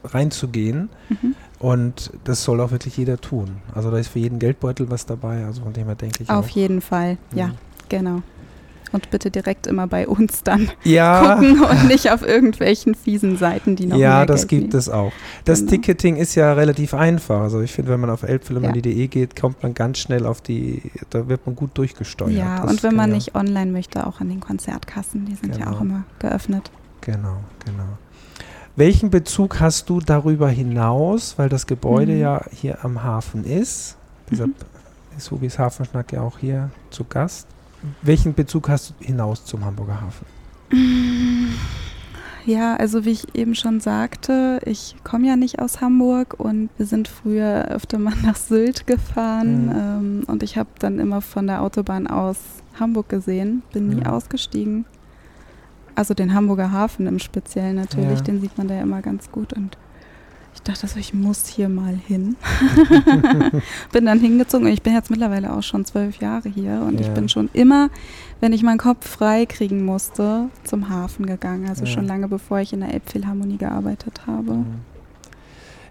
reinzugehen. 0.04 0.88
Mhm. 1.08 1.34
Und 1.62 2.10
das 2.24 2.42
soll 2.44 2.60
auch 2.60 2.72
wirklich 2.72 2.96
jeder 2.96 3.20
tun. 3.20 3.56
Also 3.74 3.90
da 3.90 3.96
ist 3.98 4.08
für 4.08 4.18
jeden 4.18 4.38
Geldbeutel 4.38 4.90
was 4.90 5.06
dabei. 5.06 5.44
Also 5.46 5.62
von 5.62 5.72
dem 5.72 5.86
her 5.86 5.94
denke 5.94 6.22
ich. 6.24 6.28
Auf 6.28 6.46
auch. 6.46 6.48
jeden 6.50 6.80
Fall, 6.80 7.16
ja. 7.34 7.46
Mhm. 7.48 7.52
Genau. 7.88 8.22
Und 8.90 9.10
bitte 9.10 9.30
direkt 9.30 9.66
immer 9.66 9.86
bei 9.86 10.06
uns 10.06 10.42
dann 10.42 10.70
ja. 10.84 11.22
gucken 11.38 11.62
und 11.62 11.88
nicht 11.88 12.10
auf 12.10 12.20
irgendwelchen 12.20 12.94
fiesen 12.94 13.38
Seiten, 13.38 13.74
die 13.74 13.86
noch 13.86 13.96
Ja, 13.96 14.26
das 14.26 14.40
Geld 14.48 14.48
gibt 14.48 14.72
nehmen. 14.74 14.78
es 14.80 14.88
auch. 14.90 15.12
Das 15.46 15.60
Genau. 15.60 15.70
Ticketing 15.70 16.16
ist 16.16 16.34
ja 16.34 16.52
relativ 16.52 16.92
einfach. 16.92 17.40
Also 17.40 17.62
ich 17.62 17.72
finde, 17.72 17.90
wenn 17.92 18.00
man 18.00 18.10
auf 18.10 18.22
elbphilharmonie.de 18.22 19.06
geht, 19.08 19.34
kommt 19.40 19.62
man 19.62 19.72
ganz 19.72 19.98
schnell 19.98 20.26
auf 20.26 20.42
die, 20.42 20.82
da 21.08 21.26
wird 21.26 21.46
man 21.46 21.56
gut 21.56 21.70
durchgesteuert. 21.78 22.32
Ja, 22.32 22.60
Das 22.60 22.70
und 22.70 22.82
wenn 22.82 22.94
man 22.94 23.08
ja- 23.10 23.14
nicht 23.16 23.34
online 23.34 23.70
möchte, 23.72 24.06
auch 24.06 24.20
an 24.20 24.28
den 24.28 24.40
Konzertkassen, 24.40 25.24
die 25.24 25.36
sind 25.36 25.56
ja 25.56 25.64
Genau. 25.66 25.76
auch 25.76 25.80
immer 25.80 26.04
geöffnet. 26.18 26.70
Genau, 27.00 27.38
genau. 27.64 27.96
Welchen 28.76 29.10
Bezug 29.10 29.60
hast 29.60 29.90
du 29.90 30.00
darüber 30.00 30.48
hinaus, 30.48 31.34
weil 31.36 31.48
das 31.48 31.66
Gebäude 31.66 32.12
Mhm. 32.12 32.20
ja 32.20 32.40
hier 32.52 32.84
am 32.84 33.02
Hafen 33.02 33.44
ist? 33.44 33.96
Deshalb 34.30 34.50
Mhm. 34.50 35.16
ist 35.18 35.30
Hubis 35.30 35.58
Hafenschnack 35.58 36.12
ja 36.12 36.22
auch 36.22 36.38
hier 36.38 36.70
zu 36.90 37.04
Gast. 37.04 37.46
Welchen 38.00 38.32
Bezug 38.32 38.68
hast 38.68 38.90
du 39.00 39.04
hinaus 39.04 39.44
zum 39.44 39.64
Hamburger 39.64 40.00
Hafen? 40.00 40.24
Ja, 42.46 42.76
also 42.76 43.04
wie 43.04 43.10
ich 43.10 43.34
eben 43.34 43.54
schon 43.54 43.80
sagte, 43.80 44.60
ich 44.64 44.96
komme 45.04 45.26
ja 45.28 45.36
nicht 45.36 45.58
aus 45.60 45.80
Hamburg 45.80 46.34
und 46.38 46.70
wir 46.78 46.86
sind 46.86 47.08
früher 47.08 47.66
öfter 47.68 47.98
mal 47.98 48.14
nach 48.24 48.36
Sylt 48.36 48.86
gefahren 48.86 49.66
Mhm. 49.66 49.72
ähm, 49.76 50.22
und 50.28 50.42
ich 50.42 50.56
habe 50.56 50.70
dann 50.78 50.98
immer 50.98 51.20
von 51.20 51.46
der 51.46 51.60
Autobahn 51.62 52.06
aus 52.06 52.38
Hamburg 52.80 53.10
gesehen, 53.10 53.62
bin 53.72 53.88
nie 53.90 54.06
ausgestiegen. 54.06 54.86
Also 55.94 56.14
den 56.14 56.32
Hamburger 56.34 56.72
Hafen 56.72 57.06
im 57.06 57.18
Speziellen 57.18 57.76
natürlich, 57.76 58.18
Ja. 58.18 58.24
den 58.24 58.40
sieht 58.40 58.56
man 58.58 58.68
da 58.68 58.74
ja 58.74 58.82
immer 58.82 59.02
ganz 59.02 59.30
gut 59.30 59.52
und 59.52 59.76
ich 60.54 60.60
dachte 60.62 60.86
so, 60.86 60.98
ich 60.98 61.14
muss 61.14 61.46
hier 61.46 61.68
mal 61.70 61.94
hin. 61.94 62.36
bin 63.92 64.04
dann 64.06 64.20
hingezogen 64.20 64.66
und 64.66 64.72
ich 64.72 64.82
bin 64.82 64.92
jetzt 64.94 65.10
mittlerweile 65.10 65.52
auch 65.52 65.62
schon 65.62 65.84
zwölf 65.84 66.18
Jahre 66.20 66.48
hier 66.50 66.82
und 66.86 67.00
ich 67.00 67.06
Ja. 67.08 67.14
bin 67.14 67.28
schon 67.28 67.48
immer, 67.54 67.88
wenn 68.40 68.52
ich 68.52 68.62
meinen 68.62 68.78
Kopf 68.78 69.08
frei 69.08 69.46
kriegen 69.46 69.84
musste, 69.84 70.48
zum 70.64 70.88
Hafen 70.90 71.26
gegangen. 71.26 71.68
Also 71.68 71.84
Ja. 71.84 71.90
schon 71.90 72.06
lange 72.06 72.28
bevor 72.28 72.60
ich 72.60 72.72
in 72.72 72.80
der 72.80 72.92
Elbphilharmonie 72.92 73.56
gearbeitet 73.56 74.26
habe. 74.26 74.54
Mhm. 74.54 74.66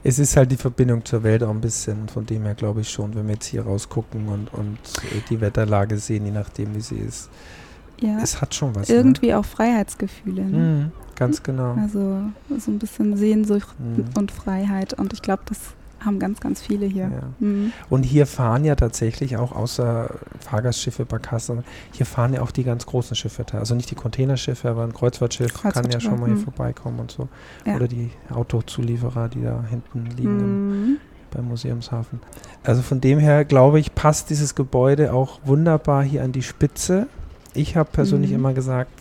Es 0.03 0.17
ist 0.17 0.35
halt 0.35 0.51
die 0.51 0.57
Verbindung 0.57 1.05
zur 1.05 1.21
Welt 1.23 1.43
auch 1.43 1.51
ein 1.51 1.61
bisschen, 1.61 2.07
von 2.09 2.25
dem 2.25 2.43
her 2.43 2.55
glaube 2.55 2.81
ich 2.81 2.89
schon, 2.89 3.13
wenn 3.15 3.27
wir 3.27 3.35
jetzt 3.35 3.45
hier 3.45 3.63
rausgucken 3.63 4.27
und, 4.29 4.51
und 4.53 4.77
äh, 5.11 5.21
die 5.29 5.39
Wetterlage 5.41 5.97
sehen, 5.97 6.25
je 6.25 6.31
nachdem 6.31 6.73
wie 6.75 6.81
sie 6.81 6.97
ist. 6.97 7.29
Ja, 8.01 8.17
Es 8.21 8.41
hat 8.41 8.53
schon 8.55 8.75
was. 8.75 8.89
irgendwie 8.89 9.33
auch 9.33 9.45
Freiheitsgefühle. 9.45 10.43
Ne? 10.43 10.49
Ne? 10.57 10.57
Mhm, 10.57 10.91
ganz 11.15 11.43
genau. 11.43 11.75
Also 11.75 12.21
so 12.57 12.71
ein 12.71 12.79
bisschen 12.79 13.15
Sehnsucht 13.15 13.75
Mhm. 13.79 14.05
und 14.17 14.31
Freiheit. 14.31 14.93
Und 14.93 15.13
ich 15.13 15.21
glaube, 15.21 15.43
das 15.45 15.59
haben 15.99 16.17
ganz, 16.17 16.39
ganz 16.39 16.59
viele 16.63 16.87
hier. 16.87 17.11
Ja. 17.13 17.21
Mhm. 17.47 17.73
Und 17.91 18.01
hier 18.01 18.25
fahren 18.25 18.65
ja 18.65 18.73
tatsächlich 18.73 19.37
auch 19.37 19.51
außer 19.55 20.15
Fahrgastschiffe, 20.39 21.05
Barkassen, 21.05 21.63
hier 21.91 22.07
fahren 22.07 22.33
ja 22.33 22.41
auch 22.41 22.49
die 22.49 22.63
ganz 22.63 22.87
großen 22.87 23.15
Schiffe. 23.15 23.45
da. 23.45 23.59
Also 23.59 23.75
nicht 23.75 23.91
die 23.91 23.95
Containerschiffe, 23.95 24.67
aber 24.67 24.83
ein 24.83 24.93
Kreuzfahrtschiff 24.93 25.53
kann 25.61 25.91
ja 25.91 25.99
schon 25.99 26.19
mal 26.19 26.25
hier 26.25 26.37
hm. 26.37 26.43
vorbeikommen 26.43 26.99
und 27.01 27.11
so. 27.11 27.27
Ja. 27.67 27.75
Oder 27.75 27.87
die 27.87 28.09
Autozulieferer, 28.33 29.29
die 29.29 29.43
da 29.43 29.63
hinten 29.69 30.05
liegen 30.17 30.39
im, 30.39 30.69
Mhm. 30.71 30.97
beim 31.29 31.47
Museumshafen. 31.49 32.19
Also 32.63 32.81
von 32.81 32.99
dem 32.99 33.19
her, 33.19 33.45
glaube 33.45 33.79
ich, 33.79 33.93
passt 33.93 34.31
dieses 34.31 34.55
Gebäude 34.55 35.13
auch 35.13 35.39
wunderbar 35.45 36.01
hier 36.03 36.23
an 36.23 36.31
die 36.31 36.41
Spitze. 36.43 37.07
Ich 37.53 37.75
habe 37.75 37.89
persönlich 37.91 38.31
Mhm. 38.31 38.37
immer 38.37 38.53
gesagt, 38.53 38.91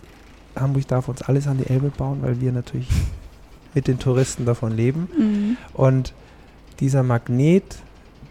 Hamburg 0.57 0.87
darf 0.89 1.09
uns 1.09 1.23
alles 1.23 1.47
an 1.47 1.59
die 1.59 1.67
Elbe 1.69 1.91
bauen, 1.91 2.19
weil 2.23 2.41
wir 2.41 2.53
natürlich 2.53 2.89
mit 3.75 3.87
den 3.87 3.99
Touristen 3.99 4.45
davon 4.47 4.73
leben. 4.73 5.09
Mhm. 5.17 5.57
Und 5.75 6.13
dieser 6.81 7.03
Magnet 7.03 7.77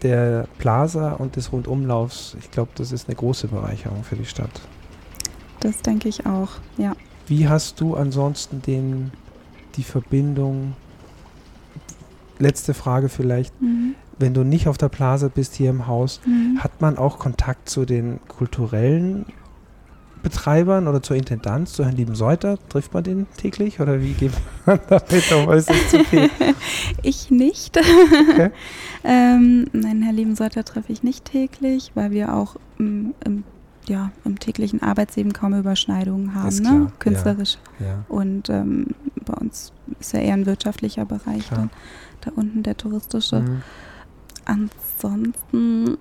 der 0.02 0.46
Plaza 0.58 1.12
und 1.12 1.36
des 1.36 1.52
Rundumlaufs, 1.52 2.36
ich 2.40 2.50
glaube, 2.50 2.70
das 2.74 2.92
ist 2.92 3.08
eine 3.08 3.16
große 3.16 3.48
Bereicherung 3.48 4.02
für 4.04 4.16
die 4.16 4.24
Stadt. 4.26 4.50
Das 5.60 5.82
denke 5.82 6.08
ich 6.08 6.26
auch, 6.26 6.50
ja. 6.78 6.92
Wie 7.26 7.48
hast 7.48 7.80
du 7.80 7.94
ansonsten 7.96 8.60
den, 8.62 9.12
die 9.76 9.82
Verbindung, 9.82 10.74
letzte 12.38 12.74
Frage 12.74 13.08
vielleicht, 13.08 13.60
Mhm. 13.60 13.94
wenn 14.18 14.34
du 14.34 14.42
nicht 14.42 14.68
auf 14.68 14.78
der 14.78 14.88
Plaza 14.88 15.28
bist 15.28 15.54
hier 15.54 15.70
im 15.70 15.86
Haus, 15.86 16.20
Mhm. 16.26 16.58
hat 16.62 16.80
man 16.80 16.96
auch 16.98 17.18
Kontakt 17.18 17.68
zu 17.68 17.84
den 17.84 18.20
kulturellen 18.28 19.26
Betreibern 20.22 20.88
oder 20.88 21.02
zur 21.02 21.16
Intendanz, 21.16 21.72
zu 21.72 21.84
Herrn 21.84 21.96
Lieben 21.96 22.14
Seuter? 22.14 22.58
Trifft 22.68 22.92
man 22.94 23.04
den 23.04 23.26
täglich 23.36 23.80
oder 23.80 24.00
wie 24.00 24.12
geht 24.12 24.32
man 24.66 24.80
damit 24.88 25.32
um? 25.32 25.52
Ist 25.52 25.70
das 25.70 25.90
zu 25.90 26.04
viel? 26.04 26.30
Ich 27.02 27.30
nicht. 27.30 27.78
Okay. 27.78 28.50
ähm, 29.04 29.66
nein, 29.72 30.02
Herr 30.02 30.12
Liebenseiter 30.12 30.64
treffe 30.64 30.92
ich 30.92 31.02
nicht 31.02 31.24
täglich, 31.24 31.92
weil 31.94 32.10
wir 32.10 32.34
auch 32.34 32.56
im, 32.78 33.14
im, 33.24 33.44
ja, 33.86 34.10
im 34.24 34.38
täglichen 34.38 34.82
Arbeitsleben 34.82 35.32
kaum 35.32 35.54
Überschneidungen 35.54 36.34
haben, 36.34 36.48
Ist 36.48 36.60
klar, 36.60 36.74
ne? 36.74 36.84
ja. 36.84 36.92
künstlerisch. 36.98 37.58
Ja. 37.78 38.04
Und 38.08 38.50
ähm, 38.50 38.88
bei 39.24 39.34
uns 39.34 39.72
ist 39.98 40.12
ja 40.12 40.20
eher 40.20 40.34
ein 40.34 40.46
wirtschaftlicher 40.46 41.04
Bereich 41.04 41.48
dann, 41.48 41.70
da 42.20 42.32
unten 42.34 42.62
der 42.62 42.76
touristische. 42.76 43.40
Mhm. 43.40 43.62
Ansonsten 44.44 45.96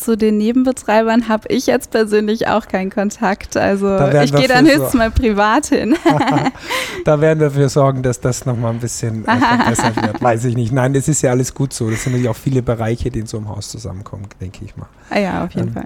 zu 0.00 0.16
den 0.16 0.38
Nebenbetreibern 0.38 1.28
habe 1.28 1.48
ich 1.48 1.66
jetzt 1.66 1.90
persönlich 1.90 2.48
auch 2.48 2.66
keinen 2.68 2.90
Kontakt. 2.90 3.56
Also 3.56 3.98
ich 4.22 4.32
gehe 4.34 4.48
dann 4.48 4.66
höchstens 4.66 4.92
so- 4.92 4.98
mal 4.98 5.10
privat 5.10 5.66
hin. 5.66 5.94
da 7.04 7.20
werden 7.20 7.40
wir 7.40 7.48
dafür 7.48 7.68
sorgen, 7.68 8.02
dass 8.02 8.20
das 8.20 8.46
nochmal 8.46 8.72
ein 8.72 8.80
bisschen 8.80 9.24
äh, 9.26 9.36
verbessert 9.38 9.96
wird. 10.02 10.22
Weiß 10.22 10.44
ich 10.44 10.56
nicht. 10.56 10.72
Nein, 10.72 10.92
das 10.94 11.08
ist 11.08 11.22
ja 11.22 11.30
alles 11.30 11.54
gut 11.54 11.72
so. 11.72 11.90
Das 11.90 12.02
sind 12.04 12.12
natürlich 12.12 12.28
auch 12.30 12.36
viele 12.36 12.62
Bereiche, 12.62 13.10
die 13.10 13.20
in 13.20 13.26
so 13.26 13.36
einem 13.38 13.48
Haus 13.48 13.68
zusammenkommen, 13.68 14.26
denke 14.40 14.64
ich 14.64 14.76
mal. 14.76 14.88
ah 15.10 15.18
ja, 15.18 15.44
auf 15.44 15.52
jeden 15.52 15.68
Ähm, 15.68 15.74
Fall. 15.74 15.84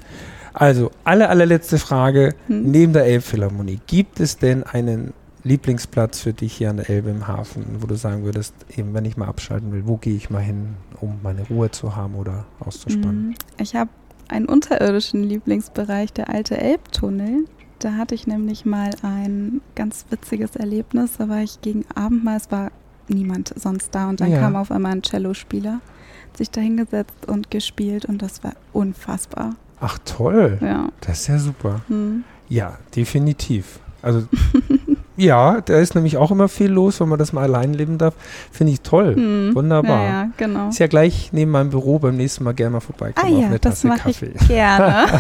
Also, 0.55 0.91
alle, 1.05 1.29
allerletzte 1.31 1.79
Frage. 1.79 2.35
Hm. 2.47 2.71
Neben 2.71 2.93
der 2.93 3.07
Elbphilharmonie, 3.07 3.81
gibt 3.87 4.21
es 4.21 4.37
denn 4.37 4.63
einen 4.65 5.15
Lieblingsplatz 5.45 6.21
für 6.21 6.33
dich 6.33 6.53
hier 6.53 6.71
an 6.71 6.77
der 6.77 6.89
Elbe 6.89 7.11
im 7.11 7.27
Hafen, 7.27 7.65
wo 7.81 7.87
du 7.87 7.97
sagen 7.97 8.23
würdest, 8.25 8.55
eben 8.77 8.95
wenn 8.95 9.05
ich 9.05 9.17
mal 9.17 9.27
abschalten 9.27 9.73
will, 9.73 9.83
wo 9.87 9.97
gehe 9.97 10.15
ich 10.15 10.31
mal 10.31 10.41
hin, 10.43 10.75
um 11.01 11.19
meine 11.23 11.43
Ruhe 11.49 11.71
zu 11.71 11.97
haben 11.97 12.15
oder 12.15 12.45
auszuspannen? 12.61 13.29
Mhm. 13.31 13.35
Ich 13.59 13.75
habe 13.75 13.91
einen 14.33 14.47
unterirdischen 14.47 15.23
Lieblingsbereich, 15.23 16.13
der 16.13 16.29
alte 16.31 16.57
Elbtunnel. 16.59 17.45
Da 17.79 17.95
hatte 17.95 18.15
ich 18.15 18.27
nämlich 18.27 18.65
mal 18.65 18.91
ein 19.03 19.61
ganz 19.75 20.07
witziges 20.11 20.57
Erlebnis. 20.57 21.13
Da 21.19 21.29
war 21.29 21.43
ich 21.43 21.61
gegen 21.61 21.85
Abend 21.95 22.25
mal, 22.25 22.37
es 22.37 22.51
war 22.51 22.71
niemand 23.09 23.53
sonst 23.57 23.95
da 23.95 24.09
und 24.09 24.21
dann 24.21 24.31
Ja. 24.31 24.41
kam 24.41 24.57
auf 24.57 24.71
einmal 24.71 24.93
ein 24.93 25.03
Cellospieler, 25.03 25.81
hat 26.29 26.37
sich 26.37 26.51
da 26.51 26.61
hingesetzt 26.61 27.27
und 27.29 27.51
gespielt 27.51 28.05
und 28.05 28.23
das 28.23 28.43
war 28.45 28.53
unfassbar. 28.73 29.57
Ach 29.81 29.99
toll, 30.05 30.59
Ja. 30.63 30.89
das 31.01 31.21
ist 31.23 31.27
ja 31.27 31.39
super. 31.39 31.81
Hm. 31.89 32.23
Ja, 32.49 32.79
definitiv. 32.95 33.81
Also 34.01 34.27
ja, 35.25 35.61
da 35.61 35.79
ist 35.79 35.95
nämlich 35.95 36.17
auch 36.17 36.31
immer 36.31 36.49
viel 36.49 36.71
los, 36.71 37.01
wenn 37.01 37.09
man 37.09 37.19
das 37.19 37.33
mal 37.33 37.43
allein 37.43 37.75
leben 37.75 37.99
darf. 37.99 38.15
Finde 38.51 38.73
ich 38.73 38.81
toll. 38.81 39.15
Hm. 39.15 39.55
Wunderbar. 39.55 40.05
Ja, 40.05 40.29
genau. 40.37 40.69
Ist 40.69 40.79
ja 40.79 40.87
gleich 40.87 41.31
neben 41.33 41.51
meinem 41.51 41.71
Büro 41.71 41.99
beim 41.99 42.17
nächsten 42.17 42.45
Mal 42.45 42.53
gerne 42.55 42.73
mal 42.73 42.81
vorbeikommen 42.81 43.33
Ah 43.33 43.35
auf 43.37 43.41
ja, 43.43 43.47
eine 43.49 43.59
das 43.59 43.81
Tasse 43.83 43.97
Kaffee. 44.03 44.33
gerne. 44.49 45.07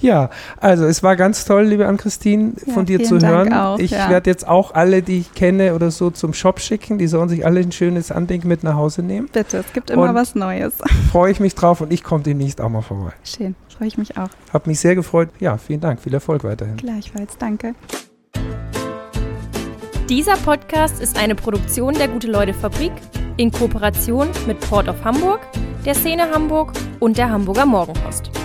Ja, 0.00 0.30
also 0.58 0.84
es 0.86 1.02
war 1.02 1.14
ganz 1.14 1.44
toll, 1.44 1.64
liebe 1.64 1.86
Ann-Christine, 1.86 2.52
Ja, 2.64 2.72
von 2.72 2.86
dir 2.86 3.02
zu 3.04 3.18
Dank 3.18 3.50
hören. 3.50 3.52
auch, 3.52 3.78
ich 3.78 3.90
ja. 3.90 4.08
werde 4.08 4.30
jetzt 4.30 4.48
auch 4.48 4.72
alle, 4.74 5.02
die 5.02 5.18
ich 5.18 5.34
kenne 5.34 5.74
oder 5.74 5.90
so, 5.90 6.08
zum 6.10 6.32
Shop 6.32 6.58
schicken. 6.60 6.96
Die 6.96 7.06
sollen 7.06 7.28
sich 7.28 7.44
alle 7.44 7.60
ein 7.60 7.70
schönes 7.72 8.10
Andenken 8.10 8.48
mit 8.48 8.62
nach 8.64 8.76
Hause 8.76 9.02
nehmen. 9.02 9.28
Bitte, 9.30 9.58
es 9.58 9.72
gibt 9.74 9.90
immer 9.90 10.08
Und- 10.08 10.14
was 10.14 10.34
Neues. 10.34 10.72
Freue 11.12 11.32
ich 11.32 11.40
mich 11.40 11.54
drauf 11.54 11.82
und 11.82 11.92
ich 11.92 12.02
komme 12.02 12.22
demnächst 12.22 12.60
auch 12.62 12.70
mal 12.70 12.80
vorbei. 12.80 13.12
Schön, 13.24 13.54
freue 13.76 13.88
ich 13.88 13.98
mich 13.98 14.16
auch. 14.16 14.28
Hab 14.54 14.66
mich 14.66 14.80
sehr 14.80 14.94
gefreut. 14.94 15.28
Ja, 15.38 15.58
vielen 15.58 15.80
Dank. 15.80 16.00
Viel 16.00 16.14
Erfolg 16.14 16.44
weiterhin. 16.44 16.76
Gleichfalls, 16.78 17.36
danke. 17.38 17.74
Dieser 20.10 20.36
Podcast 20.38 21.00
ist 21.00 21.16
eine 21.16 21.36
Produktion 21.36 21.94
der 21.94 22.08
Gute-Leute-Fabrik 22.08 22.90
in 23.36 23.52
Kooperation 23.52 24.28
mit 24.46 24.58
Port 24.58 24.88
of 24.88 25.04
Hamburg, 25.04 25.40
der 25.84 25.94
Szene 25.94 26.30
Hamburg 26.32 26.72
und 26.98 27.16
der 27.16 27.30
Hamburger 27.30 27.64
Morgenpost. 27.64 28.39